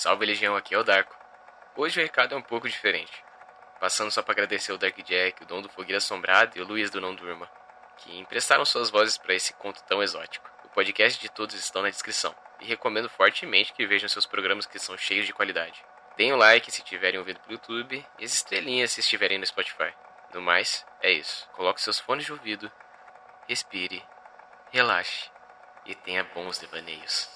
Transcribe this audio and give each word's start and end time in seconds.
Salve 0.00 0.24
Legião, 0.24 0.56
aqui 0.56 0.74
é 0.74 0.78
o 0.78 0.82
Darko. 0.82 1.14
Hoje 1.76 2.00
o 2.00 2.02
recado 2.02 2.34
é 2.34 2.38
um 2.38 2.40
pouco 2.40 2.66
diferente. 2.66 3.12
Passando 3.78 4.10
só 4.10 4.22
para 4.22 4.32
agradecer 4.32 4.72
o 4.72 4.78
Dark 4.78 4.96
Jack, 5.02 5.42
o 5.42 5.46
Dom 5.46 5.60
do 5.60 5.68
Fogueira 5.68 5.98
Assombrado 5.98 6.56
e 6.56 6.62
o 6.62 6.66
Luiz 6.66 6.88
do 6.88 7.02
Não 7.02 7.14
Durma, 7.14 7.46
que 7.98 8.18
emprestaram 8.18 8.64
suas 8.64 8.88
vozes 8.88 9.18
para 9.18 9.34
esse 9.34 9.52
conto 9.52 9.82
tão 9.82 10.02
exótico. 10.02 10.50
O 10.64 10.70
podcast 10.70 11.20
de 11.20 11.28
todos 11.28 11.54
estão 11.54 11.82
na 11.82 11.90
descrição, 11.90 12.34
e 12.62 12.64
recomendo 12.64 13.10
fortemente 13.10 13.74
que 13.74 13.86
vejam 13.86 14.08
seus 14.08 14.24
programas 14.24 14.64
que 14.64 14.78
são 14.78 14.96
cheios 14.96 15.26
de 15.26 15.34
qualidade. 15.34 15.84
Deem 16.16 16.32
o 16.32 16.36
um 16.36 16.38
like 16.38 16.72
se 16.72 16.80
estiverem 16.80 17.18
ouvindo 17.20 17.40
pelo 17.40 17.52
YouTube 17.52 18.02
e 18.18 18.24
as 18.24 18.32
estrelinhas 18.32 18.92
se 18.92 19.00
estiverem 19.00 19.36
no 19.36 19.44
Spotify. 19.44 19.92
No 20.32 20.40
mais, 20.40 20.82
é 21.02 21.12
isso. 21.12 21.46
Coloque 21.50 21.78
seus 21.78 22.00
fones 22.00 22.24
de 22.24 22.32
ouvido, 22.32 22.72
respire, 23.46 24.02
relaxe 24.72 25.30
e 25.84 25.94
tenha 25.94 26.24
bons 26.24 26.56
devaneios. 26.56 27.28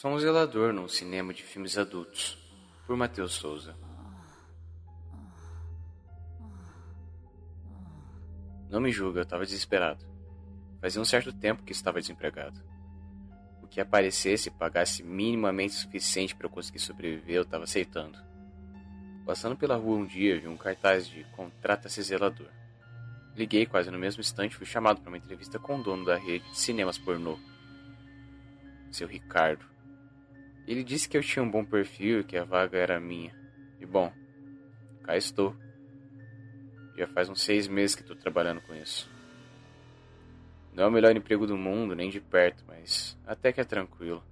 Sou 0.00 0.12
um 0.12 0.18
zelador 0.20 0.72
num 0.72 0.86
cinema 0.86 1.34
de 1.34 1.42
filmes 1.42 1.76
adultos, 1.76 2.38
por 2.86 2.96
Matheus 2.96 3.32
Souza. 3.32 3.74
Não 8.70 8.80
me 8.80 8.92
julga, 8.92 9.18
eu 9.18 9.22
estava 9.24 9.44
desesperado. 9.44 10.06
Fazia 10.80 11.02
um 11.02 11.04
certo 11.04 11.32
tempo 11.32 11.64
que 11.64 11.72
estava 11.72 12.00
desempregado. 12.00 12.62
O 13.60 13.66
que 13.66 13.80
aparecesse 13.80 14.48
e 14.48 14.52
pagasse 14.52 15.02
minimamente 15.02 15.74
suficiente 15.74 16.32
para 16.32 16.46
eu 16.46 16.50
conseguir 16.50 16.78
sobreviver, 16.78 17.34
eu 17.34 17.42
estava 17.42 17.64
aceitando. 17.64 18.16
Passando 19.26 19.56
pela 19.56 19.74
rua 19.74 19.98
um 19.98 20.06
dia, 20.06 20.40
vi 20.40 20.46
um 20.46 20.56
cartaz 20.56 21.08
de 21.08 21.24
Contrata-se 21.32 22.00
Zelador. 22.02 22.52
Liguei 23.34 23.66
quase 23.66 23.90
no 23.90 23.98
mesmo 23.98 24.20
instante 24.20 24.54
fui 24.54 24.64
chamado 24.64 25.00
para 25.00 25.10
uma 25.10 25.18
entrevista 25.18 25.58
com 25.58 25.80
o 25.80 25.82
dono 25.82 26.04
da 26.04 26.16
rede 26.16 26.48
de 26.48 26.56
cinemas 26.56 26.98
pornô, 26.98 27.36
seu 28.92 29.08
Ricardo. 29.08 29.77
Ele 30.68 30.84
disse 30.84 31.08
que 31.08 31.16
eu 31.16 31.22
tinha 31.22 31.42
um 31.42 31.50
bom 31.50 31.64
perfil 31.64 32.20
e 32.20 32.24
que 32.24 32.36
a 32.36 32.44
vaga 32.44 32.76
era 32.76 33.00
minha. 33.00 33.34
E 33.80 33.86
bom, 33.86 34.12
cá 35.02 35.16
estou. 35.16 35.56
Já 36.94 37.06
faz 37.06 37.30
uns 37.30 37.40
seis 37.40 37.66
meses 37.66 37.96
que 37.96 38.02
estou 38.02 38.14
trabalhando 38.14 38.60
com 38.60 38.74
isso. 38.74 39.10
Não 40.74 40.84
é 40.84 40.86
o 40.86 40.90
melhor 40.90 41.16
emprego 41.16 41.46
do 41.46 41.56
mundo, 41.56 41.96
nem 41.96 42.10
de 42.10 42.20
perto, 42.20 42.62
mas 42.68 43.16
até 43.26 43.50
que 43.50 43.62
é 43.62 43.64
tranquilo. 43.64 44.22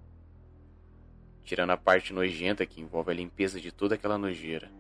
Tirando 1.42 1.70
a 1.70 1.76
parte 1.78 2.12
nojenta 2.12 2.66
que 2.66 2.82
envolve 2.82 3.10
a 3.10 3.14
limpeza 3.14 3.58
de 3.58 3.72
toda 3.72 3.94
aquela 3.94 4.18
nojeira. 4.18 4.70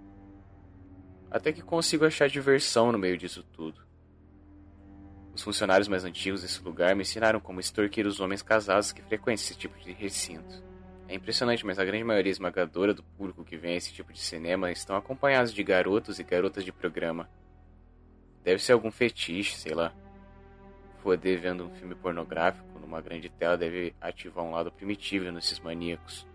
Até 1.30 1.54
que 1.54 1.62
consigo 1.62 2.04
achar 2.04 2.28
diversão 2.28 2.92
no 2.92 2.98
meio 2.98 3.16
disso 3.16 3.42
tudo. 3.42 3.80
Os 5.32 5.42
funcionários 5.42 5.88
mais 5.88 6.04
antigos 6.04 6.42
desse 6.42 6.62
lugar 6.62 6.94
me 6.94 7.00
ensinaram 7.00 7.40
como 7.40 7.60
extorquir 7.60 8.06
os 8.06 8.20
homens 8.20 8.42
casados 8.42 8.92
que 8.92 9.00
frequentam 9.00 9.42
esse 9.42 9.54
tipo 9.54 9.78
de 9.78 9.92
recinto. 9.92 10.75
É 11.08 11.14
impressionante, 11.14 11.64
mas 11.64 11.78
a 11.78 11.84
grande 11.84 12.02
maioria 12.02 12.32
esmagadora 12.32 12.92
do 12.92 13.02
público 13.02 13.44
que 13.44 13.56
vem 13.56 13.74
a 13.74 13.76
esse 13.76 13.92
tipo 13.92 14.12
de 14.12 14.18
cinema 14.18 14.72
estão 14.72 14.96
acompanhados 14.96 15.52
de 15.52 15.62
garotos 15.62 16.18
e 16.18 16.24
garotas 16.24 16.64
de 16.64 16.72
programa. 16.72 17.28
Deve 18.42 18.60
ser 18.62 18.72
algum 18.72 18.90
fetiche, 18.90 19.56
sei 19.56 19.72
lá. 19.72 19.92
Poder 21.02 21.38
vendo 21.38 21.64
um 21.64 21.70
filme 21.70 21.94
pornográfico 21.94 22.78
numa 22.80 23.00
grande 23.00 23.28
tela 23.28 23.56
deve 23.56 23.94
ativar 24.00 24.44
um 24.44 24.50
lado 24.50 24.72
primitivo 24.72 25.30
nesses 25.30 25.60
maníacos. 25.60 26.26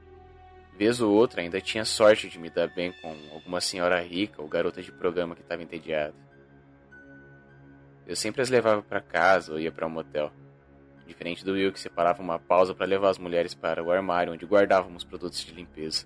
Vez 0.78 1.02
ou 1.02 1.12
outra 1.14 1.42
ainda 1.42 1.60
tinha 1.60 1.84
sorte 1.84 2.30
de 2.30 2.40
me 2.40 2.50
dar 2.50 2.68
bem 2.68 2.94
com 3.02 3.14
alguma 3.34 3.60
senhora 3.60 4.02
rica 4.02 4.42
ou 4.42 4.48
garota 4.48 4.82
de 4.82 4.92
programa 4.92 5.36
que 5.36 5.42
estava 5.42 5.62
entediada. 5.62 6.16
Eu 8.08 8.16
sempre 8.16 8.42
as 8.42 8.50
levava 8.50 8.82
para 8.82 9.02
casa 9.02 9.52
ou 9.52 9.60
ia 9.60 9.72
para 9.72 9.86
um 9.86 9.90
motel 9.90 10.32
diferente 11.08 11.44
do 11.44 11.54
Will 11.54 11.72
que 11.72 11.80
separava 11.80 12.22
uma 12.22 12.40
pausa 12.40 12.74
para 12.74 12.86
levar 12.86 13.10
as 13.10 13.18
mulheres 13.18 13.54
para 13.54 13.84
o 13.84 13.92
armário 13.92 14.34
onde 14.34 14.46
guardávamos 14.46 15.04
produtos 15.04 15.44
de 15.44 15.54
limpeza. 15.54 16.06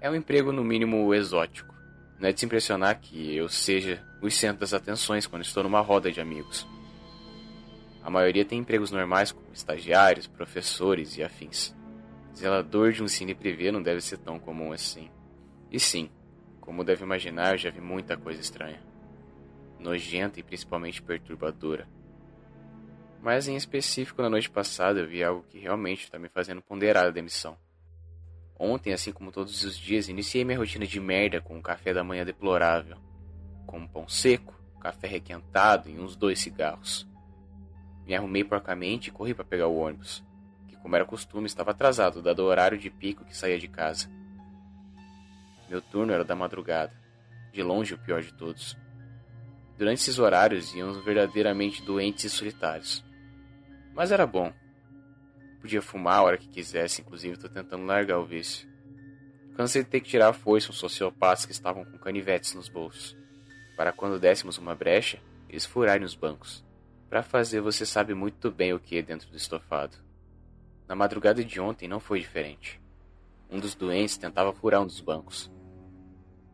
É 0.00 0.10
um 0.10 0.14
emprego 0.14 0.52
no 0.52 0.64
mínimo 0.64 1.12
exótico. 1.14 1.74
Não 2.18 2.28
é 2.28 2.32
de 2.32 2.40
se 2.40 2.46
impressionar 2.46 3.00
que 3.00 3.34
eu 3.34 3.48
seja 3.48 4.02
o 4.20 4.30
centro 4.30 4.60
das 4.60 4.74
atenções 4.74 5.26
quando 5.26 5.42
estou 5.42 5.62
numa 5.62 5.80
roda 5.80 6.10
de 6.10 6.20
amigos. 6.20 6.66
A 8.02 8.10
maioria 8.10 8.44
tem 8.44 8.58
empregos 8.58 8.90
normais 8.90 9.32
como 9.32 9.52
estagiários, 9.52 10.26
professores 10.26 11.16
e 11.16 11.22
afins. 11.22 11.74
Zelador 12.34 12.92
de 12.92 13.02
um 13.02 13.08
cine 13.08 13.34
privê 13.34 13.70
não 13.70 13.82
deve 13.82 14.00
ser 14.00 14.18
tão 14.18 14.38
comum 14.38 14.72
assim. 14.72 15.10
E 15.70 15.78
sim, 15.78 16.10
como 16.60 16.84
deve 16.84 17.04
imaginar, 17.04 17.52
eu 17.52 17.58
já 17.58 17.70
vi 17.70 17.80
muita 17.80 18.16
coisa 18.16 18.40
estranha. 18.40 18.80
Nojenta 19.78 20.40
e 20.40 20.42
principalmente 20.42 21.02
perturbadora 21.02 21.86
mas 23.22 23.48
em 23.48 23.56
específico 23.56 24.22
na 24.22 24.30
noite 24.30 24.48
passada 24.48 25.00
eu 25.00 25.06
vi 25.06 25.22
algo 25.22 25.44
que 25.48 25.58
realmente 25.58 26.04
está 26.04 26.18
me 26.18 26.28
fazendo 26.28 26.62
ponderar 26.62 27.06
a 27.06 27.10
demissão. 27.10 27.56
Ontem, 28.58 28.92
assim 28.92 29.12
como 29.12 29.32
todos 29.32 29.64
os 29.64 29.76
dias, 29.76 30.08
iniciei 30.08 30.44
minha 30.44 30.58
rotina 30.58 30.86
de 30.86 31.00
merda 31.00 31.40
com 31.40 31.56
um 31.56 31.62
café 31.62 31.94
da 31.94 32.04
manhã 32.04 32.24
deplorável, 32.24 32.98
com 33.66 33.78
um 33.78 33.88
pão 33.88 34.08
seco, 34.08 34.54
café 34.80 35.06
requentado 35.06 35.88
e 35.88 35.98
uns 35.98 36.16
dois 36.16 36.38
cigarros. 36.38 37.06
Me 38.06 38.14
arrumei 38.14 38.42
porcamente 38.42 39.08
e 39.08 39.12
corri 39.12 39.34
para 39.34 39.44
pegar 39.44 39.66
o 39.66 39.78
ônibus, 39.78 40.24
que 40.66 40.76
como 40.76 40.96
era 40.96 41.04
costume 41.04 41.46
estava 41.46 41.70
atrasado 41.70 42.22
dado 42.22 42.40
o 42.40 42.46
horário 42.46 42.78
de 42.78 42.90
pico 42.90 43.24
que 43.24 43.36
saía 43.36 43.58
de 43.58 43.68
casa. 43.68 44.10
Meu 45.68 45.80
turno 45.80 46.12
era 46.12 46.24
da 46.24 46.34
madrugada, 46.34 46.92
de 47.52 47.62
longe 47.62 47.94
o 47.94 47.98
pior 47.98 48.22
de 48.22 48.32
todos. 48.34 48.76
Durante 49.78 50.00
esses 50.00 50.18
horários 50.18 50.74
iam 50.74 51.00
verdadeiramente 51.02 51.82
doentes 51.82 52.24
e 52.24 52.30
solitários. 52.30 53.09
Mas 53.94 54.12
era 54.12 54.26
bom. 54.26 54.52
Podia 55.60 55.82
fumar 55.82 56.18
a 56.18 56.22
hora 56.22 56.38
que 56.38 56.48
quisesse, 56.48 57.02
inclusive 57.02 57.34
estou 57.34 57.50
tentando 57.50 57.84
largar 57.84 58.18
o 58.18 58.24
vício. 58.24 58.68
Cansei 59.56 59.82
de 59.82 59.90
ter 59.90 60.00
que 60.00 60.08
tirar 60.08 60.28
a 60.28 60.32
foice 60.32 60.70
uns 60.70 60.78
sociopatas 60.78 61.44
que 61.44 61.52
estavam 61.52 61.84
com 61.84 61.98
canivetes 61.98 62.54
nos 62.54 62.68
bolsos. 62.68 63.16
Para 63.76 63.92
quando 63.92 64.18
dessemos 64.18 64.56
uma 64.56 64.74
brecha, 64.74 65.18
eles 65.48 65.66
furarem 65.66 66.04
os 66.04 66.14
bancos. 66.14 66.64
Para 67.08 67.22
fazer 67.22 67.60
você 67.60 67.84
sabe 67.84 68.14
muito 68.14 68.50
bem 68.50 68.72
o 68.72 68.80
que 68.80 68.96
é 68.96 69.02
dentro 69.02 69.28
do 69.28 69.36
estofado. 69.36 69.98
Na 70.88 70.94
madrugada 70.94 71.44
de 71.44 71.60
ontem 71.60 71.88
não 71.88 72.00
foi 72.00 72.20
diferente. 72.20 72.80
Um 73.50 73.58
dos 73.58 73.74
doentes 73.74 74.16
tentava 74.16 74.52
furar 74.52 74.80
um 74.80 74.86
dos 74.86 75.00
bancos. 75.00 75.50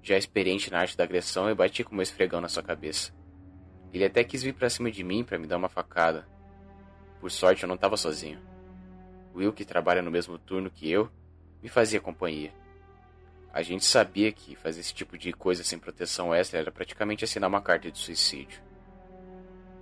Já 0.02 0.16
experiente 0.16 0.70
na 0.70 0.80
arte 0.80 0.96
da 0.96 1.04
agressão, 1.04 1.48
eu 1.48 1.54
bati 1.54 1.84
com 1.84 1.94
meu 1.94 2.02
esfregão 2.02 2.40
na 2.40 2.48
sua 2.48 2.62
cabeça. 2.62 3.12
Ele 3.92 4.04
até 4.04 4.24
quis 4.24 4.42
vir 4.42 4.54
para 4.54 4.70
cima 4.70 4.90
de 4.90 5.04
mim 5.04 5.22
para 5.22 5.38
me 5.38 5.46
dar 5.46 5.56
uma 5.56 5.68
facada, 5.68 6.26
por 7.26 7.30
sorte, 7.32 7.64
eu 7.64 7.66
não 7.66 7.74
estava 7.74 7.96
sozinho. 7.96 8.38
Will, 9.34 9.52
que 9.52 9.64
trabalha 9.64 10.00
no 10.00 10.12
mesmo 10.12 10.38
turno 10.38 10.70
que 10.70 10.88
eu, 10.88 11.10
me 11.60 11.68
fazia 11.68 12.00
companhia. 12.00 12.54
A 13.52 13.62
gente 13.62 13.84
sabia 13.84 14.30
que 14.30 14.54
fazer 14.54 14.78
esse 14.78 14.94
tipo 14.94 15.18
de 15.18 15.32
coisa 15.32 15.64
sem 15.64 15.76
proteção 15.76 16.32
extra 16.32 16.60
era 16.60 16.70
praticamente 16.70 17.24
assinar 17.24 17.50
uma 17.50 17.60
carta 17.60 17.90
de 17.90 17.98
suicídio. 17.98 18.62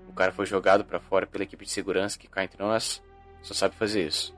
O 0.09 0.13
cara 0.15 0.33
foi 0.33 0.47
jogado 0.47 0.87
para 0.87 0.99
fora 0.99 1.27
pela 1.27 1.45
equipe 1.45 1.67
de 1.67 1.71
segurança 1.71 2.19
que 2.19 2.29
cá 2.29 2.43
entre 2.43 2.63
nós 2.63 3.03
só 3.43 3.53
sabe 3.53 3.77
fazer 3.77 4.07
isso. 4.07 4.35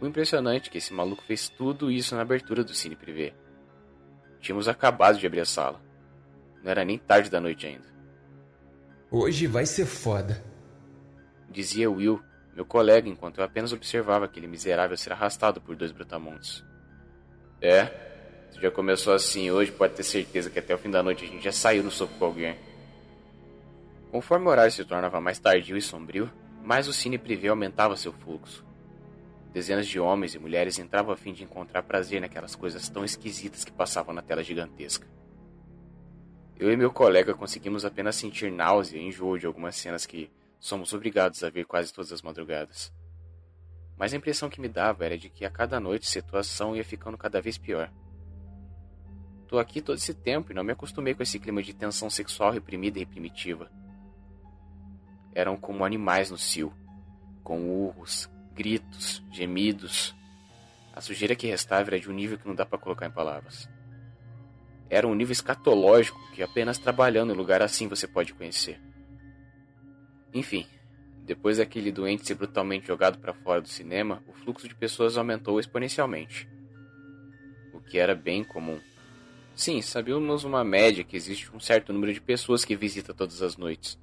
O 0.00 0.06
impressionante 0.06 0.70
é 0.70 0.72
que 0.72 0.78
esse 0.78 0.94
maluco 0.94 1.22
fez 1.22 1.50
tudo 1.50 1.90
isso 1.90 2.14
na 2.16 2.22
abertura 2.22 2.64
do 2.64 2.72
cine 2.72 2.96
privê. 2.96 3.34
Tínhamos 4.40 4.68
acabado 4.68 5.18
de 5.18 5.26
abrir 5.26 5.40
a 5.40 5.44
sala. 5.44 5.82
Não 6.62 6.70
era 6.70 6.82
nem 6.82 6.96
tarde 6.96 7.28
da 7.28 7.42
noite 7.42 7.66
ainda. 7.66 7.90
Hoje 9.10 9.46
vai 9.46 9.66
ser 9.66 9.84
foda 9.84 10.48
dizia 11.50 11.90
Will, 11.90 12.22
meu 12.54 12.64
colega, 12.64 13.08
enquanto 13.08 13.38
eu 13.38 13.44
apenas 13.44 13.72
observava 13.72 14.24
aquele 14.24 14.46
miserável 14.46 14.96
ser 14.96 15.12
arrastado 15.12 15.60
por 15.60 15.74
dois 15.74 15.92
brutamontes. 15.92 16.64
É, 17.60 17.86
se 18.50 18.60
já 18.60 18.70
começou 18.70 19.12
assim 19.12 19.50
hoje, 19.50 19.72
pode 19.72 19.94
ter 19.94 20.02
certeza 20.02 20.48
que 20.48 20.58
até 20.58 20.74
o 20.74 20.78
fim 20.78 20.90
da 20.90 21.02
noite 21.02 21.24
a 21.24 21.28
gente 21.28 21.42
já 21.42 21.52
saiu 21.52 21.82
no 21.82 21.90
soco 21.90 22.14
com 22.18 22.24
alguém. 22.24 22.56
Conforme 24.10 24.46
o 24.46 24.50
horário 24.50 24.72
se 24.72 24.84
tornava 24.84 25.20
mais 25.20 25.38
tardio 25.38 25.76
e 25.76 25.82
sombrio, 25.82 26.30
mais 26.62 26.88
o 26.88 26.92
cine 26.92 27.18
privê 27.18 27.48
aumentava 27.48 27.96
seu 27.96 28.12
fluxo. 28.12 28.64
Dezenas 29.52 29.86
de 29.86 29.98
homens 29.98 30.34
e 30.34 30.38
mulheres 30.38 30.78
entravam 30.78 31.12
a 31.12 31.16
fim 31.16 31.32
de 31.32 31.42
encontrar 31.42 31.82
prazer 31.82 32.20
naquelas 32.20 32.54
coisas 32.54 32.88
tão 32.88 33.04
esquisitas 33.04 33.64
que 33.64 33.72
passavam 33.72 34.14
na 34.14 34.22
tela 34.22 34.44
gigantesca. 34.44 35.06
Eu 36.58 36.70
e 36.70 36.76
meu 36.76 36.92
colega 36.92 37.34
conseguimos 37.34 37.84
apenas 37.84 38.16
sentir 38.16 38.52
náusea 38.52 38.98
e 38.98 39.02
enjoo 39.02 39.38
de 39.38 39.46
algumas 39.46 39.76
cenas 39.76 40.06
que 40.06 40.30
somos 40.60 40.92
obrigados 40.92 41.42
a 41.42 41.48
ver 41.48 41.64
quase 41.64 41.92
todas 41.92 42.12
as 42.12 42.20
madrugadas. 42.20 42.92
Mas 43.96 44.12
a 44.12 44.16
impressão 44.16 44.50
que 44.50 44.60
me 44.60 44.68
dava 44.68 45.04
era 45.04 45.18
de 45.18 45.28
que 45.28 45.44
a 45.44 45.50
cada 45.50 45.80
noite 45.80 46.06
a 46.06 46.10
situação 46.10 46.76
ia 46.76 46.84
ficando 46.84 47.18
cada 47.18 47.40
vez 47.40 47.58
pior. 47.58 47.90
Tô 49.48 49.58
aqui 49.58 49.80
todo 49.80 49.96
esse 49.96 50.14
tempo 50.14 50.52
e 50.52 50.54
não 50.54 50.62
me 50.62 50.72
acostumei 50.72 51.14
com 51.14 51.22
esse 51.22 51.40
clima 51.40 51.62
de 51.62 51.74
tensão 51.74 52.08
sexual 52.08 52.52
reprimida 52.52 53.00
e 53.00 53.06
primitiva. 53.06 53.70
Eram 55.34 55.56
como 55.56 55.84
animais 55.84 56.30
no 56.30 56.38
cio, 56.38 56.72
com 57.42 57.68
urros, 57.68 58.30
gritos, 58.54 59.24
gemidos. 59.32 60.14
A 60.94 61.00
sujeira 61.00 61.34
que 61.34 61.46
restava 61.46 61.90
era 61.90 62.00
de 62.00 62.08
um 62.08 62.12
nível 62.12 62.38
que 62.38 62.46
não 62.46 62.54
dá 62.54 62.64
para 62.64 62.78
colocar 62.78 63.06
em 63.06 63.10
palavras. 63.10 63.68
Era 64.88 65.06
um 65.06 65.14
nível 65.14 65.32
escatológico 65.32 66.20
que 66.32 66.42
apenas 66.42 66.78
trabalhando 66.78 67.32
em 67.32 67.36
lugar 67.36 67.62
assim 67.62 67.88
você 67.88 68.06
pode 68.06 68.34
conhecer. 68.34 68.80
Enfim, 70.32 70.66
Depois 71.24 71.58
daquele 71.58 71.92
doente 71.92 72.26
ser 72.26 72.34
brutalmente 72.34 72.88
jogado 72.88 73.18
para 73.18 73.32
fora 73.32 73.60
do 73.60 73.68
cinema, 73.68 74.20
o 74.26 74.32
fluxo 74.32 74.66
de 74.66 74.74
pessoas 74.74 75.16
aumentou 75.16 75.60
exponencialmente. 75.60 76.48
O 77.72 77.80
que 77.80 77.98
era 77.98 78.16
bem 78.16 78.42
comum. 78.42 78.80
Sim, 79.54 79.80
sabíamos 79.80 80.42
uma 80.42 80.64
média 80.64 81.04
que 81.04 81.16
existe 81.16 81.54
um 81.54 81.60
certo 81.60 81.92
número 81.92 82.12
de 82.12 82.20
pessoas 82.20 82.64
que 82.64 82.74
visita 82.74 83.14
todas 83.14 83.42
as 83.42 83.56
noites. 83.56 83.96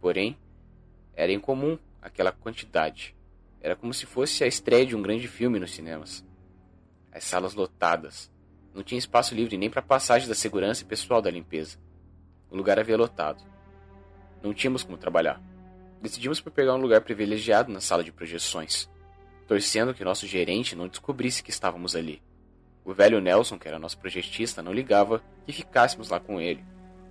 Porém, 0.00 0.36
era 1.14 1.32
incomum 1.32 1.78
aquela 2.02 2.32
quantidade. 2.32 3.14
Era 3.60 3.76
como 3.76 3.94
se 3.94 4.06
fosse 4.06 4.42
a 4.42 4.46
estreia 4.48 4.86
de 4.86 4.96
um 4.96 5.02
grande 5.02 5.28
filme 5.28 5.60
nos 5.60 5.70
cinemas. 5.70 6.24
As 7.12 7.22
salas 7.22 7.54
lotadas. 7.54 8.28
Não 8.74 8.82
tinha 8.82 8.98
espaço 8.98 9.34
livre 9.34 9.56
nem 9.56 9.70
para 9.70 9.82
passagem 9.82 10.26
da 10.26 10.34
segurança 10.34 10.82
e 10.82 10.86
pessoal 10.86 11.20
da 11.22 11.30
limpeza. 11.30 11.78
O 12.50 12.56
lugar 12.56 12.78
havia 12.78 12.96
lotado. 12.96 13.44
Não 14.42 14.54
tínhamos 14.54 14.82
como 14.82 14.96
trabalhar. 14.96 15.40
Decidimos 16.00 16.40
por 16.40 16.50
pegar 16.50 16.74
um 16.74 16.80
lugar 16.80 17.02
privilegiado 17.02 17.70
na 17.70 17.80
sala 17.80 18.02
de 18.02 18.10
projeções, 18.10 18.88
torcendo 19.46 19.92
que 19.92 20.04
nosso 20.04 20.26
gerente 20.26 20.74
não 20.74 20.88
descobrisse 20.88 21.42
que 21.42 21.50
estávamos 21.50 21.94
ali. 21.94 22.22
O 22.84 22.94
velho 22.94 23.20
Nelson, 23.20 23.58
que 23.58 23.68
era 23.68 23.78
nosso 23.78 23.98
projetista, 23.98 24.62
não 24.62 24.72
ligava 24.72 25.22
que 25.44 25.52
ficássemos 25.52 26.08
lá 26.08 26.18
com 26.18 26.40
ele, 26.40 26.64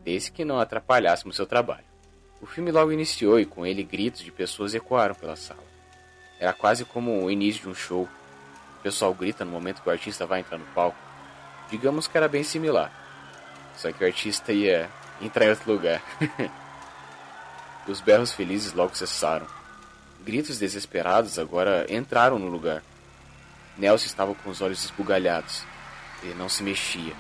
desde 0.04 0.32
que 0.32 0.44
não 0.44 0.60
atrapalhássemos 0.60 1.36
seu 1.36 1.46
trabalho. 1.46 1.86
O 2.42 2.46
filme 2.46 2.72
logo 2.72 2.92
iniciou 2.92 3.40
e 3.40 3.46
com 3.46 3.66
ele 3.66 3.84
gritos 3.84 4.22
de 4.22 4.32
pessoas 4.32 4.74
ecoaram 4.74 5.14
pela 5.14 5.36
sala. 5.36 5.64
Era 6.40 6.54
quase 6.54 6.86
como 6.86 7.24
o 7.24 7.30
início 7.30 7.62
de 7.62 7.70
um 7.70 7.76
show. 7.76 8.08
O 8.80 8.82
pessoal 8.82 9.14
grita 9.14 9.44
no 9.44 9.52
momento 9.52 9.82
que 9.82 9.90
o 9.90 9.92
artista 9.92 10.26
vai 10.26 10.40
entrar 10.40 10.58
no 10.58 10.66
palco. 10.68 10.98
Digamos 11.70 12.08
que 12.08 12.18
era 12.18 12.28
bem 12.28 12.44
similar. 12.44 12.92
Só 13.76 13.92
que 13.92 14.04
o 14.04 14.08
artista 14.08 14.54
ia 14.54 14.90
entrar 15.22 15.46
em 15.46 15.50
outro 15.50 15.72
lugar. 15.72 16.02
Os 17.90 18.02
berros 18.02 18.32
felizes 18.32 18.72
logo 18.72 18.96
cessaram. 18.96 19.48
Gritos 20.24 20.60
desesperados 20.60 21.40
agora 21.40 21.88
entraram 21.90 22.38
no 22.38 22.48
lugar. 22.48 22.84
Nelson 23.76 24.06
estava 24.06 24.36
com 24.36 24.52
os 24.52 24.62
olhos 24.62 24.86
esbugalhados. 24.86 25.64
Ele 26.22 26.36
não 26.36 26.48
se 26.48 26.62
mexia. 26.62 27.14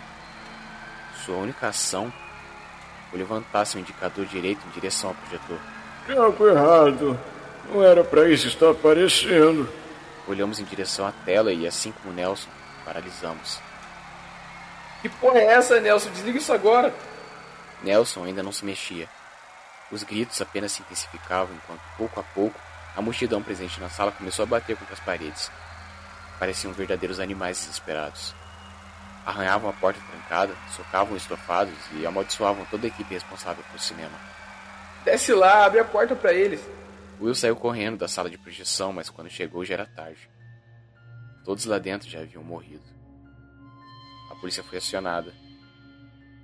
Sua 1.25 1.37
única 1.37 1.69
ação 1.69 2.13
foi 3.09 3.17
levantar 3.17 3.65
seu 3.65 3.81
indicador 3.81 4.27
direito 4.27 4.61
em 4.67 4.69
direção 4.69 5.09
ao 5.09 5.15
projetor. 5.15 5.57
Tem 6.05 6.15
algo 6.15 6.47
errado. 6.47 7.19
Não 7.73 7.83
era 7.83 8.03
para 8.03 8.29
isso 8.29 8.47
estar 8.47 8.69
aparecendo. 8.69 9.67
Olhamos 10.27 10.59
em 10.59 10.65
direção 10.65 11.07
à 11.07 11.11
tela 11.11 11.51
e, 11.51 11.65
assim 11.65 11.91
como 11.91 12.13
Nelson, 12.13 12.49
paralisamos. 12.85 13.59
Que 15.01 15.09
porra 15.09 15.39
é 15.39 15.45
essa, 15.45 15.79
Nelson? 15.79 16.11
Desliga 16.11 16.37
isso 16.37 16.53
agora! 16.53 16.93
Nelson 17.81 18.25
ainda 18.25 18.43
não 18.43 18.51
se 18.51 18.63
mexia. 18.63 19.09
Os 19.91 20.03
gritos 20.03 20.39
apenas 20.41 20.71
se 20.71 20.81
intensificavam 20.81 21.55
enquanto, 21.55 21.81
pouco 21.97 22.19
a 22.19 22.23
pouco, 22.23 22.59
a 22.95 23.01
multidão 23.01 23.41
presente 23.41 23.79
na 23.79 23.89
sala 23.89 24.11
começou 24.11 24.43
a 24.43 24.45
bater 24.45 24.75
contra 24.75 24.93
as 24.93 24.99
paredes. 24.99 25.51
Pareciam 26.37 26.73
verdadeiros 26.73 27.19
animais 27.19 27.57
desesperados. 27.59 28.35
Arranhavam 29.25 29.69
a 29.69 29.73
porta 29.73 29.99
trancada, 30.09 30.55
socavam 30.75 31.15
estofados 31.15 31.75
e 31.93 32.05
amaldiçoavam 32.05 32.65
toda 32.65 32.85
a 32.85 32.89
equipe 32.89 33.13
responsável 33.13 33.63
pelo 33.63 33.79
cinema. 33.79 34.17
Desce 35.03 35.33
lá, 35.33 35.65
abre 35.65 35.79
a 35.79 35.85
porta 35.85 36.15
para 36.15 36.33
eles. 36.33 36.61
Will 37.19 37.35
saiu 37.35 37.55
correndo 37.55 37.97
da 37.97 38.07
sala 38.07 38.29
de 38.29 38.37
projeção, 38.37 38.93
mas 38.93 39.09
quando 39.09 39.29
chegou 39.29 39.65
já 39.65 39.73
era 39.73 39.85
tarde. 39.85 40.29
Todos 41.43 41.65
lá 41.65 41.77
dentro 41.77 42.09
já 42.09 42.21
haviam 42.21 42.43
morrido. 42.43 42.83
A 44.31 44.35
polícia 44.35 44.63
foi 44.63 44.77
acionada. 44.77 45.33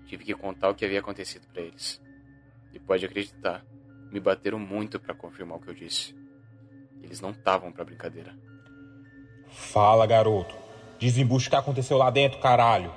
Tive 0.07 0.23
que 0.23 0.33
contar 0.33 0.69
o 0.69 0.75
que 0.75 0.85
havia 0.85 0.99
acontecido 0.99 1.47
para 1.51 1.61
eles. 1.61 2.01
E 2.75 2.79
pode 2.79 3.05
acreditar, 3.05 3.63
me 4.11 4.19
bateram 4.19 4.59
muito 4.59 4.99
para 4.99 5.15
confirmar 5.15 5.57
o 5.57 5.61
que 5.61 5.69
eu 5.69 5.73
disse. 5.73 6.13
Eles 7.01 7.21
não 7.21 7.31
estavam 7.31 7.71
para 7.71 7.85
brincadeira. 7.85 8.35
Fala, 9.47 10.05
garoto. 10.05 10.53
Desembucha 10.99 11.47
o 11.47 11.49
que 11.49 11.55
aconteceu 11.55 11.97
lá 11.97 12.09
dentro, 12.09 12.39
caralho. 12.39 12.93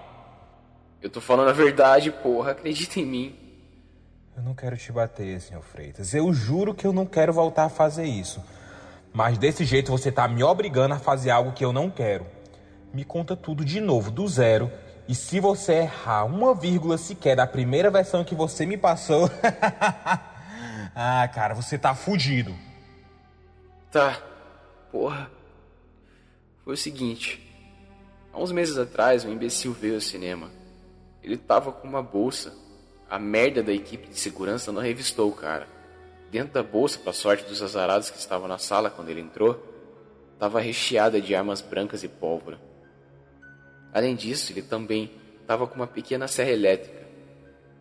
Eu 1.01 1.09
tô 1.09 1.21
falando 1.21 1.49
a 1.49 1.53
verdade, 1.53 2.11
porra. 2.11 2.51
Acredita 2.51 2.99
em 2.99 3.07
mim. 3.07 3.37
Eu 4.37 4.43
não 4.43 4.55
quero 4.55 4.77
te 4.77 4.91
bater, 4.91 5.41
senhor 5.41 5.63
Freitas. 5.63 6.13
Eu 6.13 6.33
juro 6.33 6.75
que 6.75 6.87
eu 6.87 6.93
não 6.93 7.07
quero 7.07 7.33
voltar 7.33 7.65
a 7.65 7.69
fazer 7.69 8.05
isso. 8.05 8.43
Mas 9.13 9.39
desse 9.39 9.65
jeito 9.65 9.91
você 9.91 10.11
tá 10.11 10.27
me 10.27 10.43
obrigando 10.43 10.95
a 10.95 10.99
fazer 10.99 11.31
algo 11.31 11.53
que 11.53 11.65
eu 11.65 11.73
não 11.73 11.89
quero. 11.91 12.27
Me 12.93 13.05
conta 13.05 13.37
tudo 13.37 13.65
de 13.65 13.81
novo, 13.81 14.11
do 14.11 14.27
zero, 14.27 14.71
e 15.09 15.15
se 15.15 15.41
você 15.41 15.73
errar 15.73 16.27
uma 16.27 16.55
vírgula 16.55 16.99
sequer 16.99 17.35
da 17.35 17.47
primeira 17.47 17.91
versão 17.91 18.23
que 18.23 18.35
você 18.35 18.67
me 18.67 18.77
passou. 18.77 19.31
ah, 20.95 21.27
cara, 21.29 21.55
você 21.55 21.79
tá 21.79 21.95
fudido. 21.95 22.55
Tá. 23.91 24.21
Porra. 24.93 25.31
Foi 26.63 26.75
o 26.75 26.77
seguinte. 26.77 27.43
Há 28.31 28.39
uns 28.39 28.53
meses 28.53 28.77
atrás, 28.77 29.25
um 29.25 29.33
imbecil 29.33 29.73
veio 29.73 29.95
ao 29.95 30.01
cinema. 30.03 30.51
Ele 31.23 31.39
tava 31.39 31.73
com 31.73 31.89
uma 31.89 32.03
bolsa. 32.03 32.55
A 33.09 33.19
merda 33.19 33.63
da 33.63 33.73
equipe 33.73 34.09
de 34.09 34.19
segurança 34.19 34.71
não 34.71 34.83
revistou 34.83 35.31
o 35.31 35.35
cara. 35.35 35.67
Dentro 36.31 36.53
da 36.53 36.63
bolsa, 36.63 36.99
para 36.99 37.15
sorte 37.15 37.45
dos 37.45 37.63
azarados 37.63 38.11
que 38.11 38.19
estavam 38.19 38.47
na 38.47 38.59
sala 38.59 38.91
quando 38.91 39.09
ele 39.09 39.23
entrou, 39.23 39.59
estava 40.35 40.61
recheada 40.61 41.19
de 41.19 41.35
armas 41.35 41.63
brancas 41.63 42.05
e 42.05 42.09
pólvora. 42.09 42.68
Além 43.93 44.15
disso, 44.15 44.53
ele 44.53 44.63
também 44.63 45.11
estava 45.41 45.67
com 45.67 45.77
uma 45.77 45.87
pequena 45.87 46.29
serra 46.29 46.51
elétrica. 46.51 47.07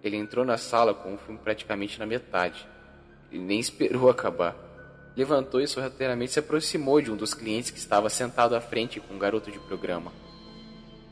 Ele 0.04 0.16
entrou 0.16 0.46
na 0.46 0.58
sala 0.58 0.94
com 0.94 1.14
o 1.14 1.18
filme 1.18 1.40
praticamente 1.40 2.00
na 2.00 2.06
metade. 2.06 2.68
Ele 3.32 3.44
nem 3.44 3.60
esperou 3.60 4.10
acabar. 4.10 4.56
Levantou 5.16 5.60
e 5.60 5.68
sorrateiramente 5.68 6.32
se 6.32 6.40
aproximou 6.40 7.02
de 7.02 7.12
um 7.12 7.16
dos 7.16 7.34
clientes 7.34 7.72
que 7.72 7.80
estava 7.80 8.10
sentado 8.10 8.56
à 8.56 8.62
frente 8.62 9.00
com 9.00 9.16
um 9.16 9.20
garoto 9.20 9.52
de 9.52 9.60
programa. 9.60 10.14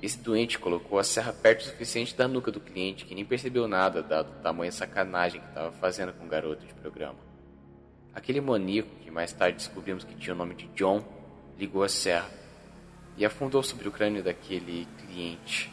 Esse 0.02 0.20
doente 0.20 0.60
colocou 0.60 1.00
a 1.00 1.04
serra 1.04 1.34
perto 1.34 1.62
o 1.62 1.64
suficiente 1.64 2.16
da 2.16 2.28
nuca 2.28 2.52
do 2.52 2.60
cliente 2.60 3.06
que 3.06 3.16
nem 3.16 3.26
percebeu 3.26 3.68
nada, 3.68 4.04
dado 4.04 4.30
o 4.30 4.44
tamanho 4.44 4.72
sacanagem 4.72 5.42
que 5.42 5.48
estava 5.48 5.72
fazendo 5.72 6.14
com 6.14 6.26
o 6.26 6.30
garoto 6.30 6.66
de 6.66 6.74
programa. 6.76 7.18
Aquele 8.14 8.40
maníaco, 8.40 8.90
que 9.02 9.10
mais 9.10 9.34
tarde 9.34 9.58
descobrimos 9.58 10.04
que 10.04 10.16
tinha 10.16 10.34
o 10.34 10.38
nome 10.38 10.54
de 10.54 10.68
John, 10.68 11.04
ligou 11.58 11.84
a 11.84 11.90
serra 11.90 12.30
e 13.18 13.26
afundou 13.26 13.64
sobre 13.64 13.88
o 13.88 13.92
crânio 13.92 14.24
daquele 14.24 14.88
cliente. 15.00 15.72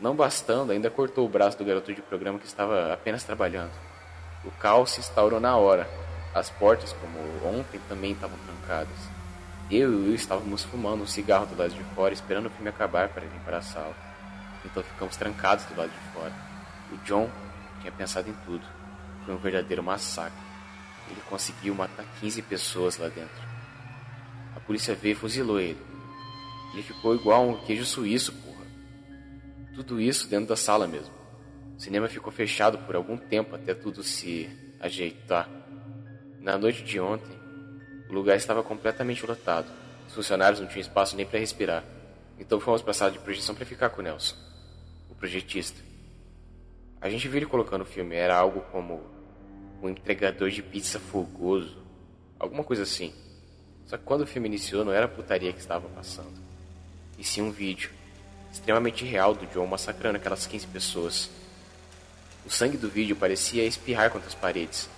Não 0.00 0.14
bastando, 0.14 0.72
ainda 0.72 0.90
cortou 0.90 1.26
o 1.26 1.28
braço 1.28 1.58
do 1.58 1.64
garoto 1.64 1.92
de 1.92 2.00
programa 2.02 2.38
que 2.38 2.46
estava 2.46 2.92
apenas 2.92 3.24
trabalhando. 3.24 3.72
O 4.44 4.50
caos 4.52 4.92
se 4.92 5.00
instaurou 5.00 5.40
na 5.40 5.56
hora. 5.56 5.88
As 6.34 6.50
portas, 6.50 6.92
como 6.92 7.18
ontem, 7.48 7.80
também 7.88 8.12
estavam 8.12 8.38
trancadas. 8.38 8.96
Eu 9.70 9.92
e 9.92 10.10
o 10.10 10.14
estávamos 10.14 10.64
fumando 10.64 11.02
um 11.02 11.06
cigarro 11.06 11.46
do 11.46 11.56
lado 11.56 11.74
de 11.74 11.82
fora, 11.94 12.14
esperando 12.14 12.46
o 12.46 12.50
filme 12.50 12.68
acabar 12.68 13.08
para 13.08 13.24
ir 13.24 13.40
para 13.44 13.58
a 13.58 13.62
sala. 13.62 13.94
Então 14.64 14.82
ficamos 14.82 15.16
trancados 15.16 15.64
do 15.66 15.76
lado 15.76 15.90
de 15.90 16.12
fora. 16.12 16.32
O 16.92 16.96
John 16.98 17.28
tinha 17.80 17.92
pensado 17.92 18.30
em 18.30 18.34
tudo. 18.44 18.64
Foi 19.24 19.34
um 19.34 19.38
verdadeiro 19.38 19.82
massacre. 19.82 20.38
Ele 21.10 21.20
conseguiu 21.28 21.74
matar 21.74 22.04
15 22.20 22.42
pessoas 22.42 22.96
lá 22.98 23.08
dentro. 23.08 23.48
A 24.56 24.60
polícia 24.60 24.94
veio 24.94 25.12
e 25.12 25.16
fuzilou 25.16 25.60
ele. 25.60 25.80
Ele 26.72 26.82
ficou 26.82 27.14
igual 27.14 27.48
um 27.48 27.56
queijo 27.64 27.84
suíço, 27.84 28.32
porra. 28.32 28.66
Tudo 29.74 30.00
isso 30.00 30.28
dentro 30.28 30.48
da 30.48 30.56
sala 30.56 30.86
mesmo. 30.86 31.14
O 31.76 31.80
cinema 31.80 32.08
ficou 32.08 32.32
fechado 32.32 32.78
por 32.78 32.96
algum 32.96 33.16
tempo 33.16 33.54
até 33.54 33.74
tudo 33.74 34.02
se 34.02 34.48
ajeitar. 34.80 35.48
Na 36.40 36.58
noite 36.58 36.82
de 36.82 36.98
ontem, 36.98 37.38
o 38.08 38.12
lugar 38.12 38.36
estava 38.36 38.62
completamente 38.62 39.24
lotado. 39.26 39.70
Os 40.06 40.14
funcionários 40.14 40.60
não 40.60 40.66
tinham 40.66 40.80
espaço 40.80 41.14
nem 41.16 41.26
para 41.26 41.38
respirar. 41.38 41.84
Então 42.38 42.60
fomos 42.60 42.82
para 42.82 42.92
sala 42.92 43.10
de 43.10 43.18
projeção 43.18 43.54
para 43.54 43.66
ficar 43.66 43.90
com 43.90 44.00
o 44.00 44.04
Nelson, 44.04 44.36
o 45.10 45.14
projetista. 45.14 45.80
A 47.00 47.10
gente 47.10 47.28
viu 47.28 47.38
ele 47.38 47.46
colocando 47.46 47.82
o 47.82 47.86
filme, 47.86 48.14
era 48.14 48.36
algo 48.36 48.60
como 48.72 49.02
um 49.82 49.88
entregador 49.88 50.50
de 50.50 50.62
pizza 50.62 50.98
fogoso, 50.98 51.82
alguma 52.38 52.64
coisa 52.64 52.82
assim. 52.82 53.12
Só 53.86 53.96
que 53.96 54.04
quando 54.04 54.22
o 54.22 54.26
filme 54.26 54.48
iniciou, 54.48 54.84
não 54.84 54.92
era 54.92 55.06
a 55.06 55.08
putaria 55.08 55.52
que 55.52 55.60
estava 55.60 55.88
passando, 55.88 56.34
e 57.18 57.24
sim 57.24 57.42
um 57.42 57.50
vídeo 57.50 57.90
extremamente 58.52 59.04
real 59.04 59.34
do 59.34 59.46
John 59.46 59.66
massacrando 59.66 60.16
aquelas 60.16 60.46
15 60.46 60.66
pessoas. 60.68 61.30
O 62.46 62.50
sangue 62.50 62.76
do 62.76 62.88
vídeo 62.88 63.16
parecia 63.16 63.64
espirrar 63.64 64.10
contra 64.10 64.28
as 64.28 64.34
paredes. 64.34 64.88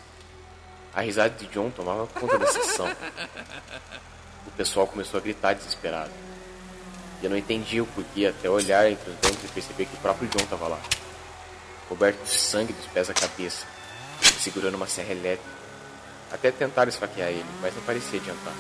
A 0.95 1.01
risada 1.01 1.31
de 1.31 1.47
John 1.47 1.71
tomava 1.71 2.07
conta 2.07 2.39
da 2.39 2.47
sessão. 2.47 2.87
O 4.47 4.51
pessoal 4.53 4.87
começou 4.87 5.19
a 5.19 5.23
gritar 5.23 5.55
desesperado. 5.55 6.11
E 7.21 7.25
eu 7.25 7.31
não 7.31 7.37
entendia 7.37 7.83
o 7.83 7.87
porquê 7.87 8.27
até 8.27 8.49
olhar 8.49 8.91
entre 8.91 9.11
os 9.11 9.17
bancos 9.17 9.45
e 9.45 9.49
perceber 9.49 9.87
que 9.87 9.95
o 9.95 10.01
próprio 10.01 10.29
John 10.29 10.43
estava 10.43 10.69
lá. 10.69 10.81
Coberto 11.89 12.23
de 12.23 12.31
sangue 12.31 12.73
dos 12.73 12.87
pés 12.87 13.11
à 13.11 13.15
cabeça, 13.15 13.67
segurando 14.39 14.77
uma 14.77 14.87
serra 14.87 15.13
elétrica. 15.13 15.61
Até 16.33 16.51
tentaram 16.51 16.89
esfaquear 16.89 17.29
ele, 17.29 17.45
mas 17.61 17.75
não 17.75 17.83
parecia 17.83 18.21
adiantar. 18.21 18.55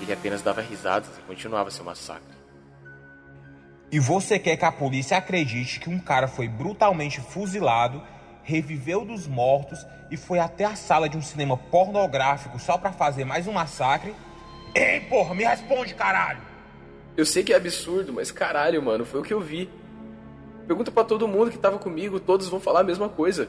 Ele 0.00 0.12
apenas 0.12 0.42
dava 0.42 0.60
risadas 0.60 1.10
e 1.18 1.22
continuava 1.22 1.70
seu 1.70 1.84
massacre. 1.84 2.38
E 3.90 3.98
você 3.98 4.38
quer 4.38 4.56
que 4.58 4.64
a 4.66 4.72
polícia 4.72 5.16
acredite 5.16 5.80
que 5.80 5.88
um 5.88 5.98
cara 5.98 6.28
foi 6.28 6.46
brutalmente 6.46 7.22
fuzilado, 7.22 8.02
reviveu 8.42 9.02
dos 9.02 9.26
mortos 9.26 9.86
e 10.10 10.16
foi 10.16 10.38
até 10.38 10.66
a 10.66 10.76
sala 10.76 11.08
de 11.08 11.16
um 11.16 11.22
cinema 11.22 11.56
pornográfico 11.56 12.58
só 12.58 12.76
para 12.76 12.92
fazer 12.92 13.24
mais 13.24 13.46
um 13.46 13.52
massacre? 13.52 14.14
Ei, 14.74 15.00
porra, 15.00 15.34
me 15.34 15.42
responde, 15.42 15.94
caralho! 15.94 16.40
Eu 17.16 17.24
sei 17.24 17.42
que 17.42 17.52
é 17.52 17.56
absurdo, 17.56 18.12
mas 18.12 18.30
caralho, 18.30 18.82
mano, 18.82 19.06
foi 19.06 19.20
o 19.20 19.24
que 19.24 19.32
eu 19.32 19.40
vi. 19.40 19.70
Pergunta 20.66 20.90
para 20.90 21.04
todo 21.04 21.26
mundo 21.26 21.50
que 21.50 21.58
tava 21.58 21.78
comigo, 21.78 22.20
todos 22.20 22.46
vão 22.46 22.60
falar 22.60 22.80
a 22.80 22.84
mesma 22.84 23.08
coisa. 23.08 23.48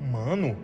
Mano, 0.00 0.56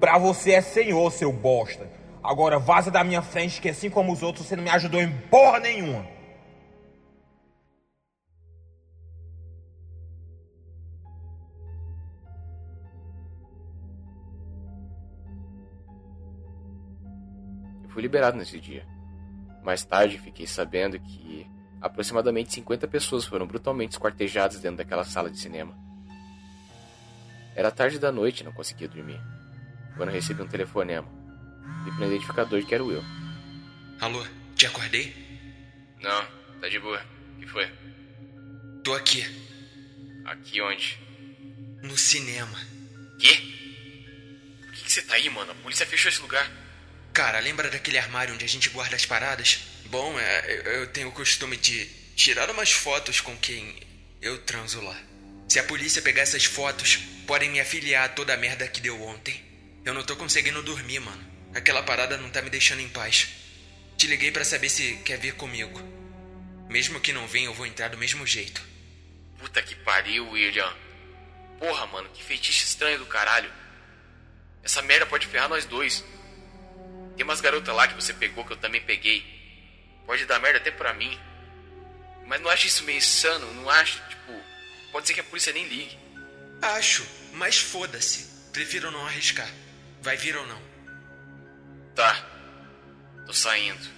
pra 0.00 0.18
você 0.18 0.50
é 0.50 0.60
senhor, 0.60 1.12
seu 1.12 1.32
bosta. 1.32 1.88
Agora 2.22 2.58
vaza 2.58 2.90
da 2.90 3.04
minha 3.04 3.22
frente 3.22 3.60
que 3.60 3.68
assim 3.68 3.88
como 3.88 4.12
os 4.12 4.22
outros 4.22 4.46
você 4.46 4.56
não 4.56 4.64
me 4.64 4.70
ajudou 4.70 5.00
em 5.00 5.12
porra 5.30 5.60
nenhuma. 5.60 6.13
Fui 17.94 18.02
liberado 18.02 18.36
nesse 18.36 18.58
dia. 18.60 18.84
Mais 19.62 19.84
tarde 19.84 20.18
fiquei 20.18 20.46
sabendo 20.46 20.98
que 20.98 21.46
aproximadamente 21.80 22.52
50 22.52 22.88
pessoas 22.88 23.24
foram 23.24 23.46
brutalmente 23.46 23.92
esquartejadas 23.92 24.60
dentro 24.60 24.78
daquela 24.78 25.04
sala 25.04 25.30
de 25.30 25.38
cinema. 25.38 25.74
Era 27.54 27.70
tarde 27.70 27.98
da 28.00 28.10
noite 28.10 28.40
e 28.40 28.44
não 28.44 28.52
conseguia 28.52 28.88
dormir. 28.88 29.20
Quando 29.96 30.10
recebi 30.10 30.42
um 30.42 30.48
telefonema, 30.48 31.06
vi 31.84 31.92
pelo 31.92 32.06
identificador 32.06 32.58
de 32.60 32.66
que 32.66 32.74
era 32.74 32.82
o 32.82 32.88
Will. 32.88 33.02
Alô, 34.00 34.26
te 34.56 34.66
acordei? 34.66 35.14
Não, 36.02 36.24
tá 36.60 36.68
de 36.68 36.80
boa. 36.80 37.00
O 37.36 37.40
que 37.40 37.46
foi? 37.46 37.70
Tô 38.82 38.92
aqui, 38.92 39.24
Aqui 40.26 40.60
onde? 40.60 40.98
no 41.82 41.96
cinema. 41.98 42.58
Quê? 43.20 43.36
Por 44.62 44.72
que, 44.72 44.84
que 44.84 44.90
você 44.92 45.02
tá 45.02 45.14
aí, 45.14 45.28
mano? 45.30 45.52
A 45.52 45.54
polícia 45.56 45.86
fechou 45.86 46.08
esse 46.10 46.20
lugar. 46.22 46.50
Cara, 47.14 47.38
lembra 47.38 47.70
daquele 47.70 47.96
armário 47.96 48.34
onde 48.34 48.44
a 48.44 48.48
gente 48.48 48.68
guarda 48.70 48.96
as 48.96 49.06
paradas? 49.06 49.60
Bom, 49.86 50.18
é, 50.18 50.62
eu- 50.78 50.86
tenho 50.88 51.08
o 51.08 51.12
costume 51.12 51.56
de 51.56 51.86
tirar 52.16 52.50
umas 52.50 52.72
fotos 52.72 53.20
com 53.20 53.36
quem 53.38 53.80
eu 54.20 54.38
transo 54.38 54.80
lá. 54.80 55.00
Se 55.48 55.58
a 55.60 55.64
polícia 55.64 56.02
pegar 56.02 56.22
essas 56.22 56.44
fotos, 56.44 56.96
podem 57.26 57.50
me 57.50 57.60
afiliar 57.60 58.04
a 58.06 58.08
toda 58.08 58.34
a 58.34 58.36
merda 58.36 58.66
que 58.66 58.80
deu 58.80 59.00
ontem. 59.02 59.40
Eu 59.84 59.94
não 59.94 60.02
tô 60.02 60.16
conseguindo 60.16 60.62
dormir, 60.62 60.98
mano. 60.98 61.24
Aquela 61.54 61.82
parada 61.84 62.16
não 62.16 62.30
tá 62.30 62.42
me 62.42 62.50
deixando 62.50 62.80
em 62.80 62.88
paz. 62.88 63.28
Te 63.96 64.08
liguei 64.08 64.32
pra 64.32 64.44
saber 64.44 64.68
se 64.68 64.96
quer 65.04 65.18
vir 65.18 65.34
comigo. 65.34 65.80
Mesmo 66.68 66.98
que 67.00 67.12
não 67.12 67.28
venha, 67.28 67.46
eu 67.46 67.54
vou 67.54 67.66
entrar 67.66 67.88
do 67.88 67.98
mesmo 67.98 68.26
jeito. 68.26 68.60
Puta 69.38 69.62
que 69.62 69.76
pariu, 69.76 70.30
William. 70.30 70.74
Porra, 71.60 71.86
mano, 71.86 72.08
que 72.12 72.24
feitiço 72.24 72.64
estranho 72.64 72.98
do 72.98 73.06
caralho. 73.06 73.52
Essa 74.64 74.82
merda 74.82 75.06
pode 75.06 75.26
ferrar 75.28 75.48
nós 75.48 75.64
dois. 75.64 76.02
Tem 77.16 77.24
umas 77.24 77.40
garotas 77.40 77.74
lá 77.74 77.86
que 77.86 77.94
você 77.94 78.12
pegou 78.12 78.44
que 78.44 78.52
eu 78.52 78.56
também 78.56 78.80
peguei. 78.80 79.24
Pode 80.06 80.26
dar 80.26 80.40
merda 80.40 80.58
até 80.58 80.70
pra 80.70 80.92
mim. 80.94 81.18
Mas 82.26 82.40
não 82.40 82.50
acha 82.50 82.66
isso 82.66 82.84
meio 82.84 82.98
insano? 82.98 83.52
Não 83.54 83.70
acha? 83.70 84.02
Tipo, 84.08 84.32
pode 84.92 85.06
ser 85.06 85.14
que 85.14 85.20
a 85.20 85.24
polícia 85.24 85.52
nem 85.52 85.66
ligue. 85.66 85.98
Acho, 86.60 87.06
mas 87.34 87.58
foda-se. 87.58 88.50
Prefiro 88.52 88.90
não 88.90 89.06
arriscar. 89.06 89.48
Vai 90.02 90.16
vir 90.16 90.36
ou 90.36 90.46
não? 90.46 90.60
Tá. 91.94 92.26
Tô 93.26 93.32
saindo. 93.32 93.88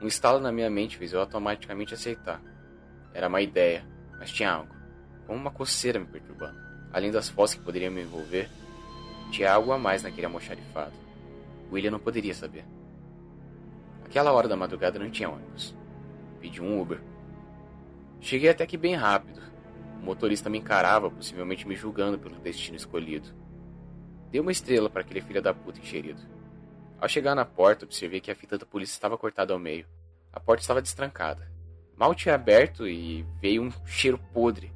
Um 0.00 0.06
estalo 0.06 0.38
na 0.38 0.52
minha 0.52 0.68
mente 0.68 0.96
fez 0.98 1.12
eu 1.12 1.20
automaticamente 1.20 1.94
aceitar. 1.94 2.40
Era 3.12 3.28
má 3.28 3.40
ideia, 3.40 3.86
mas 4.18 4.30
tinha 4.30 4.50
algo. 4.50 4.74
Como 5.26 5.38
uma 5.38 5.50
coceira 5.50 5.98
me 5.98 6.06
perturbando. 6.06 6.58
Além 6.92 7.10
das 7.10 7.28
fotos 7.28 7.54
que 7.54 7.62
poderiam 7.62 7.92
me 7.92 8.02
envolver, 8.02 8.48
tinha 9.32 9.52
algo 9.52 9.72
a 9.72 9.78
mais 9.78 10.02
naquele 10.02 10.26
almoxarifado. 10.26 11.03
William 11.74 11.90
não 11.90 11.98
poderia 11.98 12.34
saber. 12.34 12.64
Aquela 14.04 14.32
hora 14.32 14.48
da 14.48 14.56
madrugada 14.56 14.98
não 14.98 15.10
tinha 15.10 15.28
ônibus. 15.28 15.76
Pedi 16.40 16.62
um 16.62 16.80
Uber. 16.80 17.02
Cheguei 18.20 18.48
até 18.48 18.66
que 18.66 18.76
bem 18.76 18.94
rápido. 18.94 19.40
O 20.00 20.04
motorista 20.04 20.48
me 20.48 20.58
encarava, 20.58 21.10
possivelmente 21.10 21.66
me 21.66 21.74
julgando 21.74 22.18
pelo 22.18 22.36
destino 22.36 22.76
escolhido. 22.76 23.28
Dei 24.30 24.40
uma 24.40 24.52
estrela 24.52 24.88
para 24.88 25.00
aquele 25.00 25.20
filho 25.20 25.42
da 25.42 25.52
puta 25.52 25.80
enxerido. 25.80 26.22
Ao 27.00 27.08
chegar 27.08 27.34
na 27.34 27.44
porta, 27.44 27.84
observei 27.84 28.20
que 28.20 28.30
a 28.30 28.36
fita 28.36 28.56
da 28.56 28.64
polícia 28.64 28.94
estava 28.94 29.18
cortada 29.18 29.52
ao 29.52 29.58
meio. 29.58 29.86
A 30.32 30.38
porta 30.38 30.62
estava 30.62 30.80
destrancada. 30.80 31.50
Mal 31.96 32.14
tinha 32.14 32.34
aberto 32.34 32.86
e 32.86 33.24
veio 33.40 33.62
um 33.62 33.70
cheiro 33.84 34.18
podre 34.32 34.72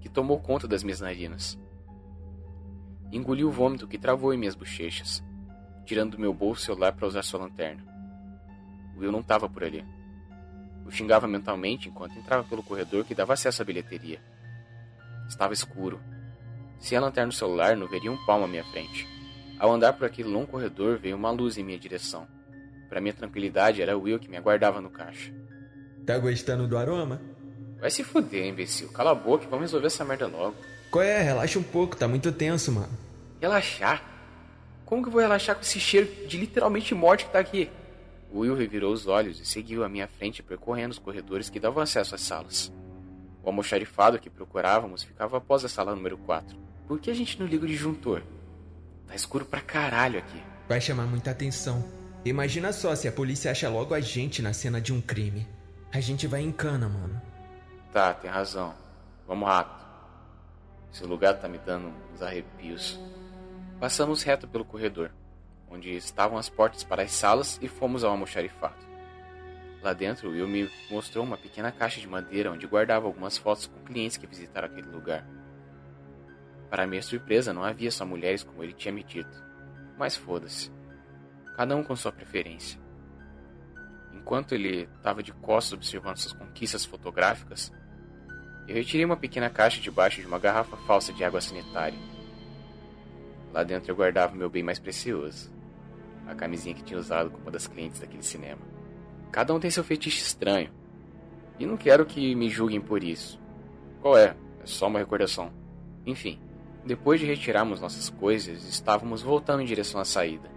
que 0.00 0.08
tomou 0.08 0.38
conta 0.38 0.68
das 0.68 0.82
minhas 0.82 1.00
narinas. 1.00 1.58
Engoli 3.10 3.44
o 3.44 3.50
vômito 3.50 3.88
que 3.88 3.98
travou 3.98 4.32
em 4.32 4.38
minhas 4.38 4.54
bochechas, 4.54 5.22
tirando 5.86 6.12
do 6.12 6.20
meu 6.20 6.34
bolso 6.34 6.62
o 6.62 6.64
celular 6.66 6.92
para 6.92 7.06
usar 7.06 7.22
sua 7.22 7.40
lanterna. 7.40 7.82
Will 8.98 9.12
não 9.12 9.20
estava 9.20 9.48
por 9.48 9.64
ali. 9.64 9.84
Eu 10.84 10.90
xingava 10.90 11.26
mentalmente 11.26 11.88
enquanto 11.88 12.18
entrava 12.18 12.44
pelo 12.44 12.62
corredor 12.62 13.04
que 13.04 13.14
dava 13.14 13.32
acesso 13.32 13.62
à 13.62 13.64
bilheteria. 13.64 14.20
Estava 15.28 15.54
escuro. 15.54 16.00
Sem 16.78 16.98
a 16.98 17.00
lanterna 17.00 17.28
do 17.28 17.34
celular, 17.34 17.76
não 17.76 17.88
veria 17.88 18.12
um 18.12 18.26
palmo 18.26 18.44
à 18.44 18.48
minha 18.48 18.64
frente. 18.64 19.06
Ao 19.58 19.72
andar 19.72 19.94
por 19.94 20.04
aquele 20.04 20.28
longo 20.28 20.48
corredor, 20.48 20.98
veio 20.98 21.16
uma 21.16 21.30
luz 21.30 21.56
em 21.56 21.64
minha 21.64 21.78
direção. 21.78 22.26
Para 22.88 23.00
minha 23.00 23.14
tranquilidade, 23.14 23.80
era 23.80 23.96
Will 23.96 24.18
que 24.18 24.28
me 24.28 24.36
aguardava 24.36 24.80
no 24.80 24.90
caixa. 24.90 25.32
Tá 26.04 26.18
gostando 26.18 26.68
do 26.68 26.76
aroma? 26.76 27.20
Vai 27.80 27.90
se 27.90 28.04
fuder, 28.04 28.46
imbecil. 28.46 28.90
Cala 28.92 29.10
a 29.10 29.14
boca 29.14 29.44
e 29.44 29.48
vamos 29.48 29.64
resolver 29.64 29.86
essa 29.86 30.04
merda 30.04 30.26
logo. 30.26 30.56
Qual 30.90 31.02
é? 31.02 31.20
Relaxa 31.22 31.58
um 31.58 31.62
pouco, 31.62 31.96
tá 31.96 32.06
muito 32.06 32.30
tenso, 32.30 32.70
mano. 32.70 32.92
Relaxar? 33.40 34.15
Como 34.86 35.02
que 35.02 35.08
eu 35.08 35.12
vou 35.12 35.20
relaxar 35.20 35.56
com 35.56 35.62
esse 35.62 35.80
cheiro 35.80 36.08
de 36.28 36.38
literalmente 36.38 36.94
morte 36.94 37.26
que 37.26 37.32
tá 37.32 37.40
aqui? 37.40 37.68
Will 38.32 38.54
revirou 38.54 38.92
os 38.92 39.08
olhos 39.08 39.40
e 39.40 39.44
seguiu 39.44 39.82
à 39.82 39.88
minha 39.88 40.06
frente 40.06 40.44
percorrendo 40.44 40.92
os 40.92 40.98
corredores 40.98 41.50
que 41.50 41.58
davam 41.58 41.82
acesso 41.82 42.14
às 42.14 42.20
salas. 42.20 42.72
O 43.42 43.48
almoxarifado 43.48 44.18
que 44.18 44.30
procurávamos 44.30 45.02
ficava 45.02 45.38
após 45.38 45.64
a 45.64 45.68
sala 45.68 45.94
número 45.94 46.16
4. 46.18 46.56
Por 46.86 47.00
que 47.00 47.10
a 47.10 47.14
gente 47.14 47.38
não 47.38 47.46
liga 47.46 47.64
o 47.64 47.68
disjuntor? 47.68 48.22
Tá 49.08 49.14
escuro 49.16 49.44
pra 49.44 49.60
caralho 49.60 50.20
aqui. 50.20 50.40
Vai 50.68 50.80
chamar 50.80 51.06
muita 51.06 51.32
atenção. 51.32 51.84
Imagina 52.24 52.72
só 52.72 52.94
se 52.94 53.08
a 53.08 53.12
polícia 53.12 53.50
acha 53.50 53.68
logo 53.68 53.92
a 53.92 54.00
gente 54.00 54.40
na 54.40 54.52
cena 54.52 54.80
de 54.80 54.92
um 54.92 55.00
crime. 55.00 55.46
A 55.92 55.98
gente 55.98 56.28
vai 56.28 56.42
em 56.42 56.52
cana, 56.52 56.88
mano. 56.88 57.20
Tá, 57.92 58.14
tem 58.14 58.30
razão. 58.30 58.72
Vamos 59.26 59.48
rápido. 59.48 59.84
Esse 60.92 61.04
lugar 61.04 61.40
tá 61.40 61.48
me 61.48 61.58
dando 61.58 61.92
uns 62.12 62.22
arrepios. 62.22 62.98
Passamos 63.78 64.22
reto 64.22 64.48
pelo 64.48 64.64
corredor, 64.64 65.10
onde 65.70 65.94
estavam 65.94 66.38
as 66.38 66.48
portas 66.48 66.82
para 66.82 67.02
as 67.02 67.12
salas 67.12 67.58
e 67.60 67.68
fomos 67.68 68.02
ao 68.02 68.12
almoxarifado. 68.12 68.86
Lá 69.82 69.92
dentro, 69.92 70.30
Will 70.30 70.48
me 70.48 70.70
mostrou 70.90 71.22
uma 71.22 71.36
pequena 71.36 71.70
caixa 71.70 72.00
de 72.00 72.08
madeira 72.08 72.50
onde 72.50 72.66
guardava 72.66 73.06
algumas 73.06 73.36
fotos 73.36 73.66
com 73.66 73.84
clientes 73.84 74.16
que 74.16 74.26
visitaram 74.26 74.66
aquele 74.66 74.88
lugar. 74.88 75.26
Para 76.70 76.86
minha 76.86 77.02
surpresa, 77.02 77.52
não 77.52 77.62
havia 77.62 77.90
só 77.90 78.04
mulheres 78.04 78.42
como 78.42 78.64
ele 78.64 78.72
tinha 78.72 78.92
me 78.92 79.04
dito. 79.04 79.44
Mas 79.98 80.16
foda-se. 80.16 80.72
Cada 81.54 81.76
um 81.76 81.84
com 81.84 81.94
sua 81.94 82.10
preferência. 82.10 82.80
Enquanto 84.12 84.54
ele 84.54 84.88
estava 84.96 85.22
de 85.22 85.32
costas 85.32 85.74
observando 85.74 86.16
suas 86.16 86.32
conquistas 86.32 86.84
fotográficas, 86.84 87.70
eu 88.66 88.74
retirei 88.74 89.04
uma 89.04 89.16
pequena 89.16 89.50
caixa 89.50 89.80
debaixo 89.80 90.20
de 90.20 90.26
uma 90.26 90.38
garrafa 90.38 90.76
falsa 90.78 91.12
de 91.12 91.22
água 91.22 91.40
sanitária. 91.40 92.15
Lá 93.56 93.62
dentro 93.62 93.90
eu 93.90 93.96
guardava 93.96 94.36
meu 94.36 94.50
bem 94.50 94.62
mais 94.62 94.78
precioso, 94.78 95.50
a 96.26 96.34
camisinha 96.34 96.74
que 96.74 96.82
tinha 96.82 97.00
usado 97.00 97.30
com 97.30 97.38
uma 97.38 97.50
das 97.50 97.66
clientes 97.66 97.98
daquele 97.98 98.22
cinema. 98.22 98.60
Cada 99.32 99.54
um 99.54 99.58
tem 99.58 99.70
seu 99.70 99.82
fetiche 99.82 100.20
estranho, 100.20 100.70
e 101.58 101.64
não 101.64 101.74
quero 101.74 102.04
que 102.04 102.34
me 102.34 102.50
julguem 102.50 102.82
por 102.82 103.02
isso. 103.02 103.40
Qual 104.02 104.18
é? 104.18 104.36
É 104.60 104.66
só 104.66 104.88
uma 104.88 104.98
recordação. 104.98 105.50
Enfim, 106.04 106.38
depois 106.84 107.18
de 107.18 107.24
retirarmos 107.24 107.80
nossas 107.80 108.10
coisas, 108.10 108.62
estávamos 108.64 109.22
voltando 109.22 109.62
em 109.62 109.66
direção 109.66 110.02
à 110.02 110.04
saída, 110.04 110.50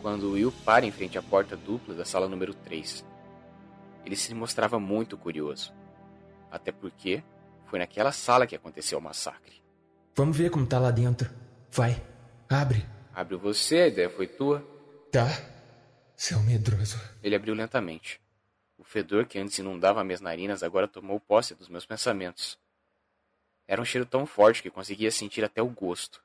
quando 0.00 0.34
Will 0.34 0.52
para 0.64 0.86
em 0.86 0.92
frente 0.92 1.18
à 1.18 1.22
porta 1.22 1.56
dupla 1.56 1.96
da 1.96 2.04
sala 2.04 2.28
número 2.28 2.54
3. 2.54 3.04
Ele 4.06 4.14
se 4.14 4.32
mostrava 4.36 4.78
muito 4.78 5.18
curioso, 5.18 5.74
até 6.48 6.70
porque 6.70 7.24
foi 7.66 7.80
naquela 7.80 8.12
sala 8.12 8.46
que 8.46 8.54
aconteceu 8.54 9.00
o 9.00 9.02
massacre. 9.02 9.60
Vamos 10.14 10.36
ver 10.36 10.48
como 10.48 10.64
tá 10.64 10.78
lá 10.78 10.92
dentro. 10.92 11.42
Vai, 11.74 12.00
abre. 12.48 12.86
Abriu 13.12 13.36
você, 13.36 13.78
a 13.78 13.88
ideia 13.88 14.08
foi 14.08 14.28
tua. 14.28 14.64
Tá. 15.10 15.26
Seu 16.16 16.38
medroso. 16.38 17.00
Ele 17.20 17.34
abriu 17.34 17.52
lentamente. 17.52 18.20
O 18.78 18.84
fedor 18.84 19.26
que 19.26 19.40
antes 19.40 19.58
inundava 19.58 20.04
minhas 20.04 20.20
narinas 20.20 20.62
agora 20.62 20.86
tomou 20.86 21.18
posse 21.18 21.52
dos 21.52 21.68
meus 21.68 21.84
pensamentos. 21.84 22.56
Era 23.66 23.82
um 23.82 23.84
cheiro 23.84 24.06
tão 24.06 24.24
forte 24.24 24.62
que 24.62 24.70
conseguia 24.70 25.10
sentir 25.10 25.44
até 25.44 25.60
o 25.60 25.66
gosto. 25.66 26.22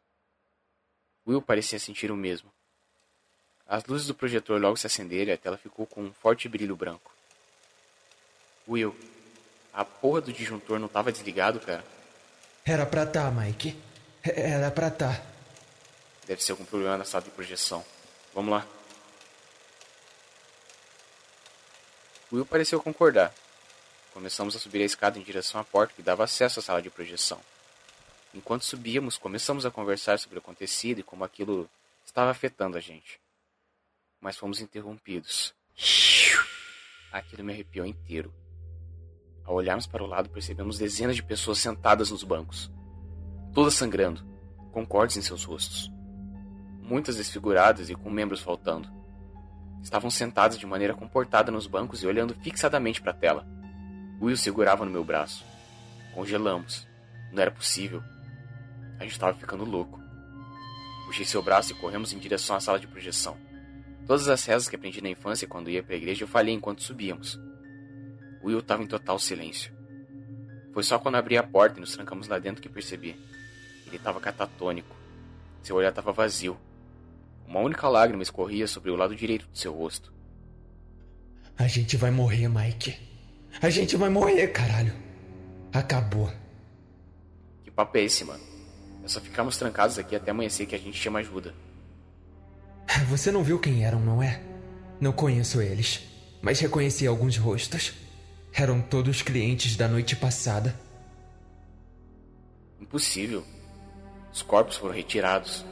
Will 1.28 1.42
parecia 1.42 1.80
sentir 1.80 2.12
o 2.12 2.16
mesmo. 2.16 2.52
As 3.66 3.84
luzes 3.86 4.06
do 4.06 4.14
projetor 4.14 4.62
logo 4.62 4.78
se 4.78 4.86
acenderam 4.86 5.32
e 5.32 5.34
a 5.34 5.38
tela 5.38 5.58
ficou 5.58 5.88
com 5.88 6.04
um 6.04 6.14
forte 6.14 6.48
brilho 6.48 6.76
branco. 6.76 7.12
Will, 8.68 8.96
a 9.74 9.84
porra 9.84 10.22
do 10.22 10.32
disjuntor 10.32 10.78
não 10.78 10.86
estava 10.86 11.12
desligado, 11.12 11.60
cara? 11.60 11.84
Era 12.64 12.86
pra 12.86 13.04
tá, 13.08 13.32
Mike. 13.32 13.76
Era 14.24 14.70
pra 14.70 14.92
tá. 14.92 15.39
Deve 16.30 16.44
ser 16.44 16.52
algum 16.52 16.64
problema 16.64 16.96
na 16.96 17.04
sala 17.04 17.24
de 17.24 17.32
projeção. 17.32 17.84
Vamos 18.36 18.52
lá. 18.52 18.68
Will 22.32 22.46
pareceu 22.46 22.80
concordar. 22.80 23.34
Começamos 24.14 24.56
a 24.56 24.60
subir 24.60 24.80
a 24.84 24.86
escada 24.86 25.18
em 25.18 25.24
direção 25.24 25.60
à 25.60 25.64
porta 25.64 25.96
que 25.96 26.04
dava 26.04 26.24
acesso 26.24 26.60
à 26.60 26.62
sala 26.62 26.84
de 26.84 26.90
projeção. 26.92 27.42
Enquanto 28.32 28.64
subíamos, 28.64 29.18
começamos 29.18 29.66
a 29.66 29.72
conversar 29.72 30.20
sobre 30.20 30.38
o 30.38 30.40
acontecido 30.40 31.00
e 31.00 31.04
como 31.04 31.24
aquilo 31.24 31.68
estava 32.06 32.30
afetando 32.30 32.78
a 32.78 32.80
gente. 32.80 33.20
Mas 34.22 34.38
fomos 34.38 34.62
interrompidos. 34.62 35.52
Aquilo 37.12 37.44
me 37.44 37.54
arrepiou 37.54 37.88
inteiro. 37.88 38.32
Ao 39.44 39.56
olharmos 39.56 39.88
para 39.88 40.04
o 40.04 40.08
lado, 40.08 40.30
percebemos 40.30 40.78
dezenas 40.78 41.16
de 41.16 41.24
pessoas 41.24 41.58
sentadas 41.58 42.12
nos 42.12 42.24
bancos, 42.24 42.70
todas 43.52 43.74
sangrando, 43.74 44.24
com 44.72 44.86
cortes 44.86 45.18
em 45.18 45.24
seus 45.24 45.44
rostos. 45.44 45.92
Muitas 46.90 47.18
desfiguradas 47.18 47.92
e 47.92 47.94
com 47.94 48.10
membros 48.10 48.42
faltando. 48.42 48.90
Estavam 49.84 50.10
sentadas 50.10 50.58
de 50.58 50.66
maneira 50.66 50.96
comportada 50.96 51.52
nos 51.52 51.68
bancos 51.68 52.02
e 52.02 52.08
olhando 52.08 52.34
fixadamente 52.34 53.00
para 53.00 53.12
a 53.12 53.16
tela. 53.16 53.48
Will 54.20 54.36
segurava 54.36 54.84
no 54.84 54.90
meu 54.90 55.04
braço. 55.04 55.46
Congelamos. 56.16 56.88
Não 57.32 57.44
era 57.44 57.52
possível. 57.52 58.02
A 58.98 59.04
gente 59.04 59.12
estava 59.12 59.38
ficando 59.38 59.64
louco. 59.64 60.02
Puxei 61.06 61.26
seu 61.26 61.44
braço 61.44 61.74
e 61.74 61.76
corremos 61.76 62.12
em 62.12 62.18
direção 62.18 62.56
à 62.56 62.60
sala 62.60 62.80
de 62.80 62.88
projeção. 62.88 63.38
Todas 64.08 64.28
as 64.28 64.44
rezas 64.44 64.68
que 64.68 64.76
aprendi 64.76 65.00
na 65.00 65.10
infância 65.10 65.48
quando 65.48 65.70
ia 65.70 65.84
para 65.84 65.94
a 65.94 65.98
igreja 65.98 66.24
eu 66.24 66.28
falei 66.28 66.56
enquanto 66.56 66.82
subíamos. 66.82 67.40
Will 68.44 68.58
estava 68.58 68.82
em 68.82 68.88
total 68.88 69.20
silêncio. 69.20 69.72
Foi 70.74 70.82
só 70.82 70.98
quando 70.98 71.16
abri 71.16 71.38
a 71.38 71.44
porta 71.44 71.78
e 71.78 71.82
nos 71.82 71.94
trancamos 71.94 72.28
lá 72.28 72.40
dentro 72.40 72.64
que 72.64 72.68
percebi. 72.68 73.16
Ele 73.86 73.96
estava 73.96 74.20
catatônico. 74.20 74.96
Seu 75.62 75.76
olhar 75.76 75.90
estava 75.90 76.12
vazio. 76.12 76.58
Uma 77.50 77.62
única 77.62 77.90
lágrima 77.90 78.22
escorria 78.22 78.68
sobre 78.68 78.92
o 78.92 78.96
lado 78.96 79.16
direito 79.16 79.48
de 79.52 79.58
seu 79.58 79.74
rosto. 79.74 80.14
A 81.58 81.68
gente 81.68 81.98
vai 81.98 82.12
morrer, 82.12 82.48
Mike. 82.48 82.96
A 83.60 83.72
gente 83.72 83.98
vai 83.98 84.08
morrer, 84.08 84.50
caralho. 84.50 84.94
Acabou. 85.74 86.32
Que 87.64 87.72
papo 87.72 87.98
é 87.98 88.04
esse, 88.04 88.24
mano? 88.24 88.44
É 89.04 89.08
só 89.08 89.20
ficarmos 89.20 89.58
trancados 89.58 89.98
aqui 89.98 90.16
até 90.16 90.30
amanhecer 90.30 90.68
que 90.68 90.76
a 90.76 90.78
gente 90.78 90.96
chama 90.96 91.20
ajuda. 91.20 91.56
Você 93.10 93.32
não 93.32 93.44
viu 93.44 93.58
quem 93.58 93.84
eram, 93.84 94.00
não 94.00 94.22
é? 94.22 94.44
Não 95.02 95.12
conheço 95.12 95.60
eles, 95.60 96.04
mas 96.44 96.60
reconheci 96.60 97.08
alguns 97.08 97.36
rostos. 97.36 97.94
Eram 98.54 98.80
todos 98.80 99.24
clientes 99.24 99.76
da 99.76 99.88
noite 99.88 100.16
passada. 100.16 100.80
Impossível. 102.80 103.44
Os 104.32 104.44
corpos 104.44 104.78
foram 104.78 104.94
retirados. 104.94 105.66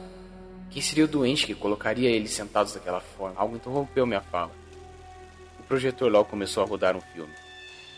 Quem 0.70 0.82
seria 0.82 1.04
o 1.04 1.08
doente 1.08 1.46
que 1.46 1.54
colocaria 1.54 2.10
eles 2.10 2.30
sentados 2.30 2.74
daquela 2.74 3.00
forma? 3.00 3.40
Algo 3.40 3.56
interrompeu 3.56 4.06
minha 4.06 4.20
fala. 4.20 4.52
O 5.58 5.62
projetor 5.62 6.10
logo 6.10 6.28
começou 6.28 6.62
a 6.62 6.66
rodar 6.66 6.96
um 6.96 7.00
filme. 7.00 7.32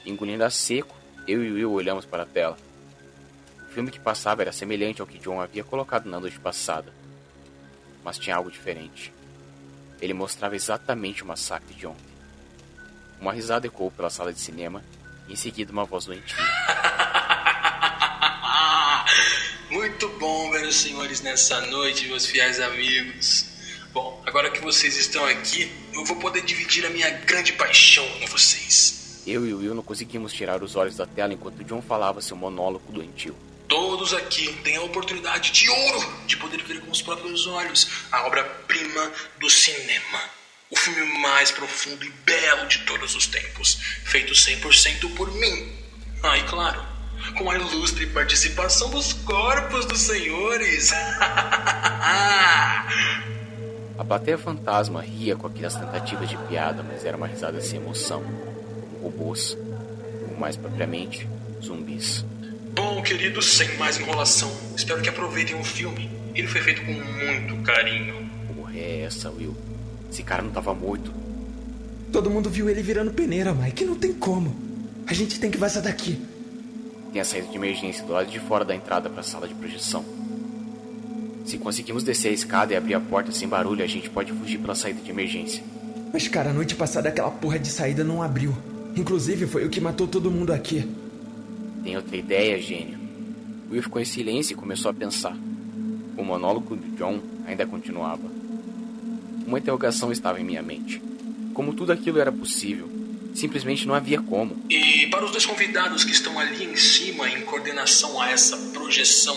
Engolindo 0.07 0.45
a 0.45 0.51
seco, 0.51 0.95
eu 1.27 1.45
e 1.45 1.53
Will 1.53 1.73
olhamos 1.73 2.07
para 2.07 2.23
a 2.23 2.27
tela. 2.27 2.57
O 3.69 3.73
filme 3.73 3.91
que 3.91 4.01
passava 4.01 4.43
era 4.43 4.53
semelhante 4.53 5.01
ao 5.01 5.07
que 5.07 5.19
John 5.19 5.41
havia 5.41 5.65
colocado 5.65 6.09
na 6.09 6.19
noite 6.19 6.39
passada. 6.39 6.93
Mas 8.05 8.19
tinha 8.19 8.37
algo 8.37 8.51
diferente. 8.51 9.13
Ele 10.01 10.15
mostrava 10.15 10.57
exatamente 10.57 11.23
o 11.23 11.27
massacre 11.27 11.75
de 11.75 11.87
ontem. 11.87 12.11
Uma 13.21 13.33
risada 13.33 13.67
ecoou 13.67 13.91
pela 13.91 14.11
sala 14.11 14.33
de 14.33 14.41
cinema 14.41 14.83
e 15.29 15.35
em 15.35 15.37
seguida 15.37 15.73
uma 15.73 15.85
voz 15.85 16.07
doentia. 16.07 16.37
Os 20.71 20.77
senhores 20.77 21.21
nessa 21.21 21.61
noite, 21.67 22.07
meus 22.07 22.27
fiéis 22.27 22.61
amigos. 22.61 23.45
Bom, 23.93 24.23
agora 24.25 24.49
que 24.53 24.61
vocês 24.61 24.97
estão 24.97 25.25
aqui, 25.27 25.69
eu 25.93 26.05
vou 26.05 26.17
poder 26.17 26.43
dividir 26.43 26.87
a 26.87 26.91
minha 26.91 27.11
grande 27.11 27.53
paixão 27.55 28.09
com 28.21 28.27
vocês. 28.29 29.21
Eu 29.27 29.45
e 29.45 29.53
o 29.53 29.59
Will 29.59 29.75
não 29.75 29.83
conseguimos 29.83 30.33
tirar 30.33 30.63
os 30.63 30.77
olhos 30.77 30.97
da 30.97 31.05
tela 31.05 31.35
enquanto 31.35 31.65
John 31.65 31.83
falava 31.83 32.23
seu 32.23 32.37
monólogo 32.37 32.93
doentio. 32.93 33.37
Todos 33.67 34.15
aqui 34.15 34.53
têm 34.63 34.77
a 34.77 34.83
oportunidade 34.83 35.51
de 35.51 35.69
ouro 35.69 36.23
de 36.27 36.37
poder 36.37 36.63
ver 36.63 36.81
com 36.83 36.93
os 36.93 37.03
próprios 37.03 37.49
olhos 37.49 37.89
a 38.13 38.29
obra-prima 38.29 39.11
do 39.41 39.51
cinema. 39.51 40.21
O 40.71 40.77
filme 40.77 41.19
mais 41.19 41.51
profundo 41.51 42.05
e 42.05 42.11
belo 42.25 42.69
de 42.69 42.79
todos 42.85 43.17
os 43.17 43.27
tempos, 43.27 43.75
feito 44.05 44.35
100% 44.35 45.17
por 45.17 45.33
mim. 45.33 45.73
Ah, 46.23 46.39
e 46.39 46.45
claro, 46.45 46.81
com 47.33 47.51
a 47.51 47.57
ilustre 47.57 48.07
participação 48.07 48.91
dos 48.91 49.13
corpos 49.13 49.85
dos 49.85 50.01
senhores. 50.01 50.91
a 53.99 54.05
plateia 54.07 54.39
fantasma 54.39 55.01
ria 55.01 55.37
com 55.37 55.47
aquelas 55.47 55.75
tentativas 55.75 56.29
de 56.29 56.37
piada, 56.37 56.83
mas 56.83 57.05
era 57.05 57.17
uma 57.17 57.27
risada 57.27 57.61
sem 57.61 57.81
emoção, 57.81 58.23
robôs, 59.03 59.57
ou 60.29 60.37
mais 60.39 60.57
propriamente, 60.57 61.29
zumbis. 61.63 62.25
Bom, 62.73 63.03
queridos, 63.03 63.47
sem 63.47 63.77
mais 63.77 63.99
enrolação, 63.99 64.51
espero 64.77 65.03
que 65.03 65.09
aproveitem 65.09 65.59
o 65.59 65.65
filme. 65.65 66.11
Ele 66.35 66.47
foi 66.47 66.61
feito 66.61 66.83
com 66.85 66.93
muito 66.93 67.63
carinho. 67.65 68.31
Porra, 68.55 68.75
é 68.77 69.03
essa, 69.03 69.31
Will? 69.31 69.57
Esse 70.11 70.23
cara 70.23 70.43
não 70.43 70.51
tava 70.51 70.73
morto. 70.75 71.13
Todo 72.13 72.31
mundo 72.31 72.51
viu 72.51 72.69
ele 72.69 72.83
virando 72.83 73.13
peneira, 73.13 73.53
Mike. 73.53 73.85
Não 73.85 73.95
tem 73.97 74.13
como. 74.13 74.55
A 75.07 75.13
gente 75.13 75.39
tem 75.41 75.51
que 75.51 75.59
vazar 75.59 75.83
daqui. 75.83 76.21
Tem 77.13 77.21
a 77.21 77.25
saída 77.25 77.49
de 77.49 77.57
emergência 77.57 78.05
do 78.05 78.13
lado 78.13 78.31
de 78.31 78.39
fora 78.39 78.65
da 78.65 78.75
entrada 78.75 79.11
para 79.11 79.21
a 79.21 79.25
sala 79.25 79.49
de 79.49 79.55
projeção. 79.55 80.05
Se 81.45 81.59
conseguimos 81.59 82.05
descer 82.05 82.29
a 82.29 82.33
escada 82.33 82.73
e 82.73 82.77
abrir 82.77 82.95
a 82.95 83.01
porta 83.01 83.33
sem 83.33 83.49
barulho, 83.49 83.83
a 83.83 83.87
gente 83.87 84.09
pode 84.09 84.33
fugir 84.33 84.59
pela 84.59 84.75
saída 84.75 85.01
de 85.01 85.11
emergência. 85.11 85.63
Mas, 86.13 86.29
cara, 86.29 86.51
a 86.51 86.53
noite 86.53 86.75
passada 86.77 87.09
aquela 87.09 87.31
porra 87.31 87.59
de 87.59 87.69
saída 87.69 88.05
não 88.05 88.23
abriu. 88.23 88.57
Inclusive, 88.97 89.47
foi 89.47 89.65
o 89.65 89.71
que 89.71 89.81
matou 89.81 90.07
todo 90.07 90.31
mundo 90.31 90.53
aqui. 90.53 90.89
Tem 91.83 91.97
outra 91.97 92.17
ideia, 92.17 92.61
gênio. 92.61 92.99
Will 93.71 93.83
ficou 93.83 94.01
em 94.01 94.05
silêncio 94.05 94.55
e 94.55 94.57
começou 94.57 94.91
a 94.91 94.95
pensar. 94.95 95.37
O 96.17 96.25
monólogo 96.25 96.77
de 96.77 96.91
John 96.91 97.21
ainda 97.47 97.67
continuava. 97.67 98.31
Uma 99.47 99.59
interrogação 99.59 100.13
estava 100.13 100.41
em 100.41 100.45
minha 100.45 100.63
mente. 100.63 101.03
Como 101.55 101.73
tudo 101.73 101.93
aquilo 101.93 102.21
era 102.21 102.31
possível, 102.31 102.89
simplesmente 103.35 103.87
não 103.87 103.95
havia 103.95 104.21
como. 104.21 104.57
E 104.69 105.07
para 105.07 105.25
os 105.25 105.31
dois 105.31 105.47
convidados 105.47 106.05
que 106.05 106.13
estão 106.13 106.39
ali 106.39 106.65
em 106.65 106.77
cima, 106.77 107.29
em 107.29 107.43
coordenação 107.43 108.21
a 108.21 108.31
essa 108.31 108.57
projeção 108.73 109.37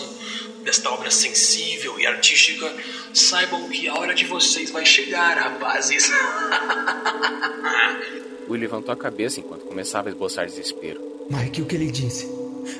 desta 0.64 0.90
obra 0.90 1.10
sensível 1.10 1.98
e 1.98 2.06
artística, 2.06 2.72
saibam 3.12 3.68
que 3.68 3.88
a 3.88 3.94
hora 3.94 4.14
de 4.14 4.24
vocês 4.24 4.70
vai 4.70 4.86
chegar, 4.86 5.36
rapazes. 5.36 6.10
Will 8.48 8.60
levantou 8.60 8.92
a 8.92 8.96
cabeça 8.96 9.40
enquanto 9.40 9.64
começava 9.64 10.08
a 10.08 10.12
esboçar 10.12 10.46
desespero. 10.46 11.00
Mike, 11.30 11.62
o 11.62 11.66
que 11.66 11.74
ele 11.74 11.90
disse? 11.90 12.28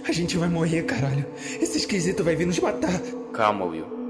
A 0.07 0.13
gente 0.13 0.37
vai 0.37 0.49
morrer, 0.49 0.83
caralho. 0.85 1.27
Esse 1.61 1.79
esquisito 1.79 2.25
vai 2.25 2.37
vir 2.37 2.47
nos 2.47 2.59
matar. 2.59 3.01
Calma, 3.33 3.65
Will. 3.65 4.04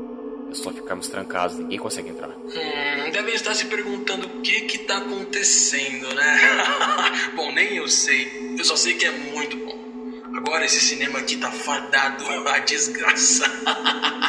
Só 0.55 0.73
ficarmos 0.73 1.09
trancados, 1.09 1.59
ninguém 1.59 1.79
consegue 1.79 2.11
entrar. 2.11 2.31
Hum, 2.31 3.11
devem 3.13 3.35
estar 3.35 3.55
se 3.55 3.67
perguntando 3.67 4.27
o 4.27 4.41
que 4.41 4.63
que 4.63 4.79
tá 4.79 4.99
acontecendo, 4.99 6.15
né? 6.15 6.39
bom, 7.35 7.53
nem 7.53 7.77
eu 7.77 7.89
sei. 7.89 8.55
Eu 8.59 8.65
só 8.65 8.77
sei 8.77 8.95
que 8.95 9.05
é 9.05 9.11
muito 9.11 9.57
bom. 9.59 9.85
Agora 10.37 10.65
esse 10.65 10.81
cinema 10.81 11.19
aqui 11.19 11.37
tá 11.37 11.51
fadado 11.51 12.25
à 12.49 12.59
desgraça. 12.61 13.45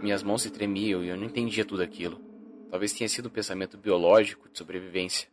Minhas 0.00 0.22
mãos 0.22 0.42
se 0.42 0.50
tremiam 0.50 1.02
e 1.02 1.08
eu 1.08 1.16
não 1.16 1.24
entendia 1.24 1.64
tudo 1.64 1.82
aquilo. 1.82 2.20
Talvez 2.70 2.92
tenha 2.92 3.08
sido 3.08 3.28
um 3.28 3.30
pensamento 3.30 3.78
biológico 3.78 4.48
de 4.50 4.58
sobrevivência, 4.58 5.28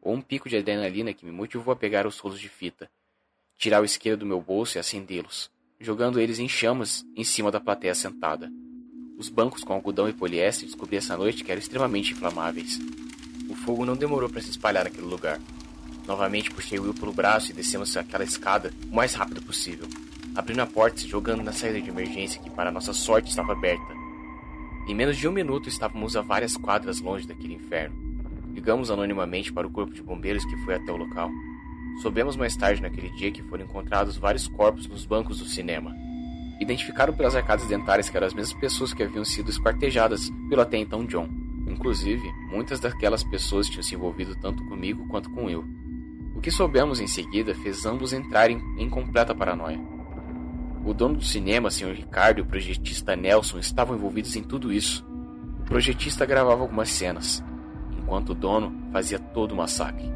ou 0.00 0.14
um 0.14 0.20
pico 0.22 0.48
de 0.48 0.56
adrenalina 0.56 1.12
que 1.12 1.26
me 1.26 1.32
motivou 1.32 1.72
a 1.72 1.76
pegar 1.76 2.06
os 2.06 2.18
rolos 2.18 2.40
de 2.40 2.48
fita, 2.48 2.90
tirar 3.58 3.80
o 3.80 3.84
isqueiro 3.84 4.18
do 4.18 4.26
meu 4.26 4.40
bolso 4.40 4.76
e 4.76 4.78
acendê-los, 4.78 5.50
jogando 5.80 6.20
eles 6.20 6.38
em 6.38 6.48
chamas 6.48 7.04
em 7.16 7.24
cima 7.24 7.50
da 7.50 7.60
plateia 7.60 7.94
sentada. 7.94 8.50
Os 9.16 9.28
bancos 9.28 9.62
com 9.62 9.72
algodão 9.72 10.08
e 10.08 10.12
poliéster 10.12 10.66
descobri 10.66 10.96
essa 10.96 11.16
noite 11.16 11.44
que 11.44 11.50
eram 11.50 11.60
extremamente 11.60 12.12
inflamáveis. 12.12 12.80
O 13.48 13.54
fogo 13.54 13.84
não 13.84 13.96
demorou 13.96 14.28
para 14.28 14.40
se 14.40 14.50
espalhar 14.50 14.84
naquele 14.84 15.06
lugar. 15.06 15.40
Novamente 16.06 16.50
puxei 16.50 16.78
Will 16.78 16.92
pelo 16.92 17.12
braço 17.12 17.50
e 17.50 17.54
descemos 17.54 17.96
aquela 17.96 18.24
escada 18.24 18.72
o 18.90 18.94
mais 18.94 19.14
rápido 19.14 19.40
possível, 19.40 19.88
abrindo 20.34 20.60
a 20.60 20.66
porta 20.66 20.98
e 20.98 21.02
se 21.02 21.08
jogando 21.08 21.42
na 21.42 21.52
saída 21.52 21.80
de 21.80 21.88
emergência 21.88 22.42
que, 22.42 22.50
para 22.50 22.72
nossa 22.72 22.92
sorte, 22.92 23.30
estava 23.30 23.52
aberta. 23.52 23.94
Em 24.86 24.94
menos 24.94 25.16
de 25.16 25.26
um 25.26 25.32
minuto 25.32 25.68
estávamos 25.68 26.16
a 26.16 26.20
várias 26.20 26.56
quadras 26.56 27.00
longe 27.00 27.26
daquele 27.26 27.54
inferno. 27.54 27.96
Ligamos 28.52 28.90
anonimamente 28.90 29.52
para 29.52 29.66
o 29.66 29.70
corpo 29.70 29.94
de 29.94 30.02
bombeiros 30.02 30.44
que 30.44 30.56
foi 30.58 30.74
até 30.74 30.92
o 30.92 30.96
local. 30.96 31.30
Soubemos 32.02 32.36
mais 32.36 32.56
tarde 32.56 32.82
naquele 32.82 33.10
dia 33.10 33.30
que 33.30 33.42
foram 33.42 33.64
encontrados 33.64 34.16
vários 34.16 34.48
corpos 34.48 34.86
nos 34.86 35.06
bancos 35.06 35.38
do 35.38 35.44
cinema. 35.44 35.94
Identificaram 36.60 37.12
pelas 37.14 37.34
arcadas 37.34 37.66
dentárias 37.66 38.08
que 38.08 38.16
eram 38.16 38.26
as 38.26 38.34
mesmas 38.34 38.58
pessoas 38.58 38.92
que 38.92 39.02
haviam 39.02 39.24
sido 39.24 39.50
esquartejadas 39.50 40.30
pelo 40.48 40.62
até 40.62 40.76
então 40.76 41.04
John. 41.04 41.28
Inclusive, 41.66 42.22
muitas 42.50 42.80
daquelas 42.80 43.24
pessoas 43.24 43.68
tinham 43.68 43.82
se 43.82 43.94
envolvido 43.94 44.36
tanto 44.36 44.64
comigo 44.66 45.06
quanto 45.08 45.30
com 45.30 45.48
eu. 45.48 45.64
O 46.34 46.40
que 46.40 46.50
soubemos 46.50 47.00
em 47.00 47.06
seguida 47.06 47.54
fez 47.54 47.86
ambos 47.86 48.12
entrarem 48.12 48.60
em 48.76 48.88
completa 48.88 49.34
paranoia. 49.34 49.80
O 50.84 50.92
dono 50.92 51.16
do 51.16 51.24
cinema, 51.24 51.70
Sr. 51.70 51.94
Ricardo, 51.94 52.38
e 52.38 52.42
o 52.42 52.46
projetista 52.46 53.16
Nelson 53.16 53.58
estavam 53.58 53.96
envolvidos 53.96 54.36
em 54.36 54.42
tudo 54.42 54.72
isso. 54.72 55.06
O 55.60 55.64
projetista 55.64 56.26
gravava 56.26 56.60
algumas 56.60 56.90
cenas, 56.90 57.42
enquanto 57.98 58.30
o 58.30 58.34
dono 58.34 58.90
fazia 58.92 59.18
todo 59.18 59.52
o 59.52 59.56
massacre. 59.56 60.13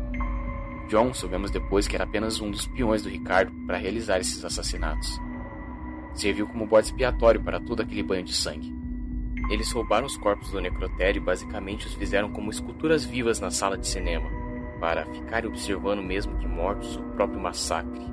John 0.89 1.13
soubemos 1.13 1.51
depois 1.51 1.87
que 1.87 1.95
era 1.95 2.05
apenas 2.05 2.41
um 2.41 2.51
dos 2.51 2.67
peões 2.67 3.03
do 3.03 3.11
Ricardo 3.11 3.53
para 3.67 3.77
realizar 3.77 4.19
esses 4.19 4.43
assassinatos. 4.43 5.21
Serviu 6.15 6.47
como 6.47 6.67
bode 6.67 6.87
expiatório 6.87 7.43
para 7.43 7.61
todo 7.61 7.83
aquele 7.83 8.03
banho 8.03 8.25
de 8.25 8.35
sangue. 8.35 8.75
Eles 9.51 9.71
roubaram 9.71 10.07
os 10.07 10.17
corpos 10.17 10.51
do 10.51 10.61
necrotério 10.61 11.21
e 11.21 11.25
basicamente 11.25 11.87
os 11.87 11.95
fizeram 11.95 12.31
como 12.33 12.51
esculturas 12.51 13.05
vivas 13.05 13.39
na 13.39 13.51
sala 13.51 13.77
de 13.77 13.87
cinema, 13.87 14.29
para 14.81 15.05
ficarem 15.07 15.49
observando 15.49 16.03
mesmo 16.03 16.37
que 16.39 16.47
mortos 16.47 16.97
o 16.97 17.03
próprio 17.15 17.41
massacre. 17.41 18.05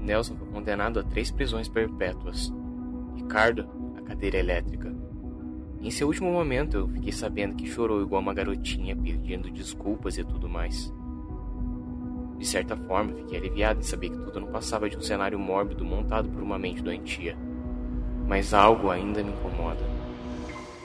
Nelson 0.00 0.36
foi 0.36 0.48
condenado 0.48 1.00
a 1.00 1.04
três 1.04 1.30
prisões 1.30 1.68
perpétuas. 1.68 2.52
Ricardo, 3.14 3.68
a 3.96 4.02
cadeira 4.02 4.38
elétrica. 4.38 4.90
Em 5.80 5.90
seu 5.90 6.08
último 6.08 6.32
momento, 6.32 6.76
eu 6.78 6.88
fiquei 6.88 7.12
sabendo 7.12 7.56
que 7.56 7.66
chorou 7.66 8.02
igual 8.02 8.22
uma 8.22 8.34
garotinha, 8.34 8.96
pedindo 8.96 9.50
desculpas 9.50 10.18
e 10.18 10.24
tudo 10.24 10.48
mais. 10.48 10.92
De 12.40 12.46
certa 12.46 12.74
forma, 12.74 13.12
fiquei 13.12 13.36
aliviado 13.36 13.80
em 13.80 13.82
saber 13.82 14.08
que 14.08 14.16
tudo 14.16 14.40
não 14.40 14.48
passava 14.48 14.88
de 14.88 14.96
um 14.96 15.02
cenário 15.02 15.38
mórbido 15.38 15.84
montado 15.84 16.26
por 16.30 16.42
uma 16.42 16.58
mente 16.58 16.80
doentia. 16.80 17.36
Mas 18.26 18.54
algo 18.54 18.88
ainda 18.88 19.22
me 19.22 19.30
incomoda. 19.30 19.84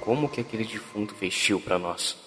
Como 0.02 0.28
que 0.28 0.42
aquele 0.42 0.66
defunto 0.66 1.16
fez 1.16 1.48
para 1.64 1.80
nós? 1.80 2.25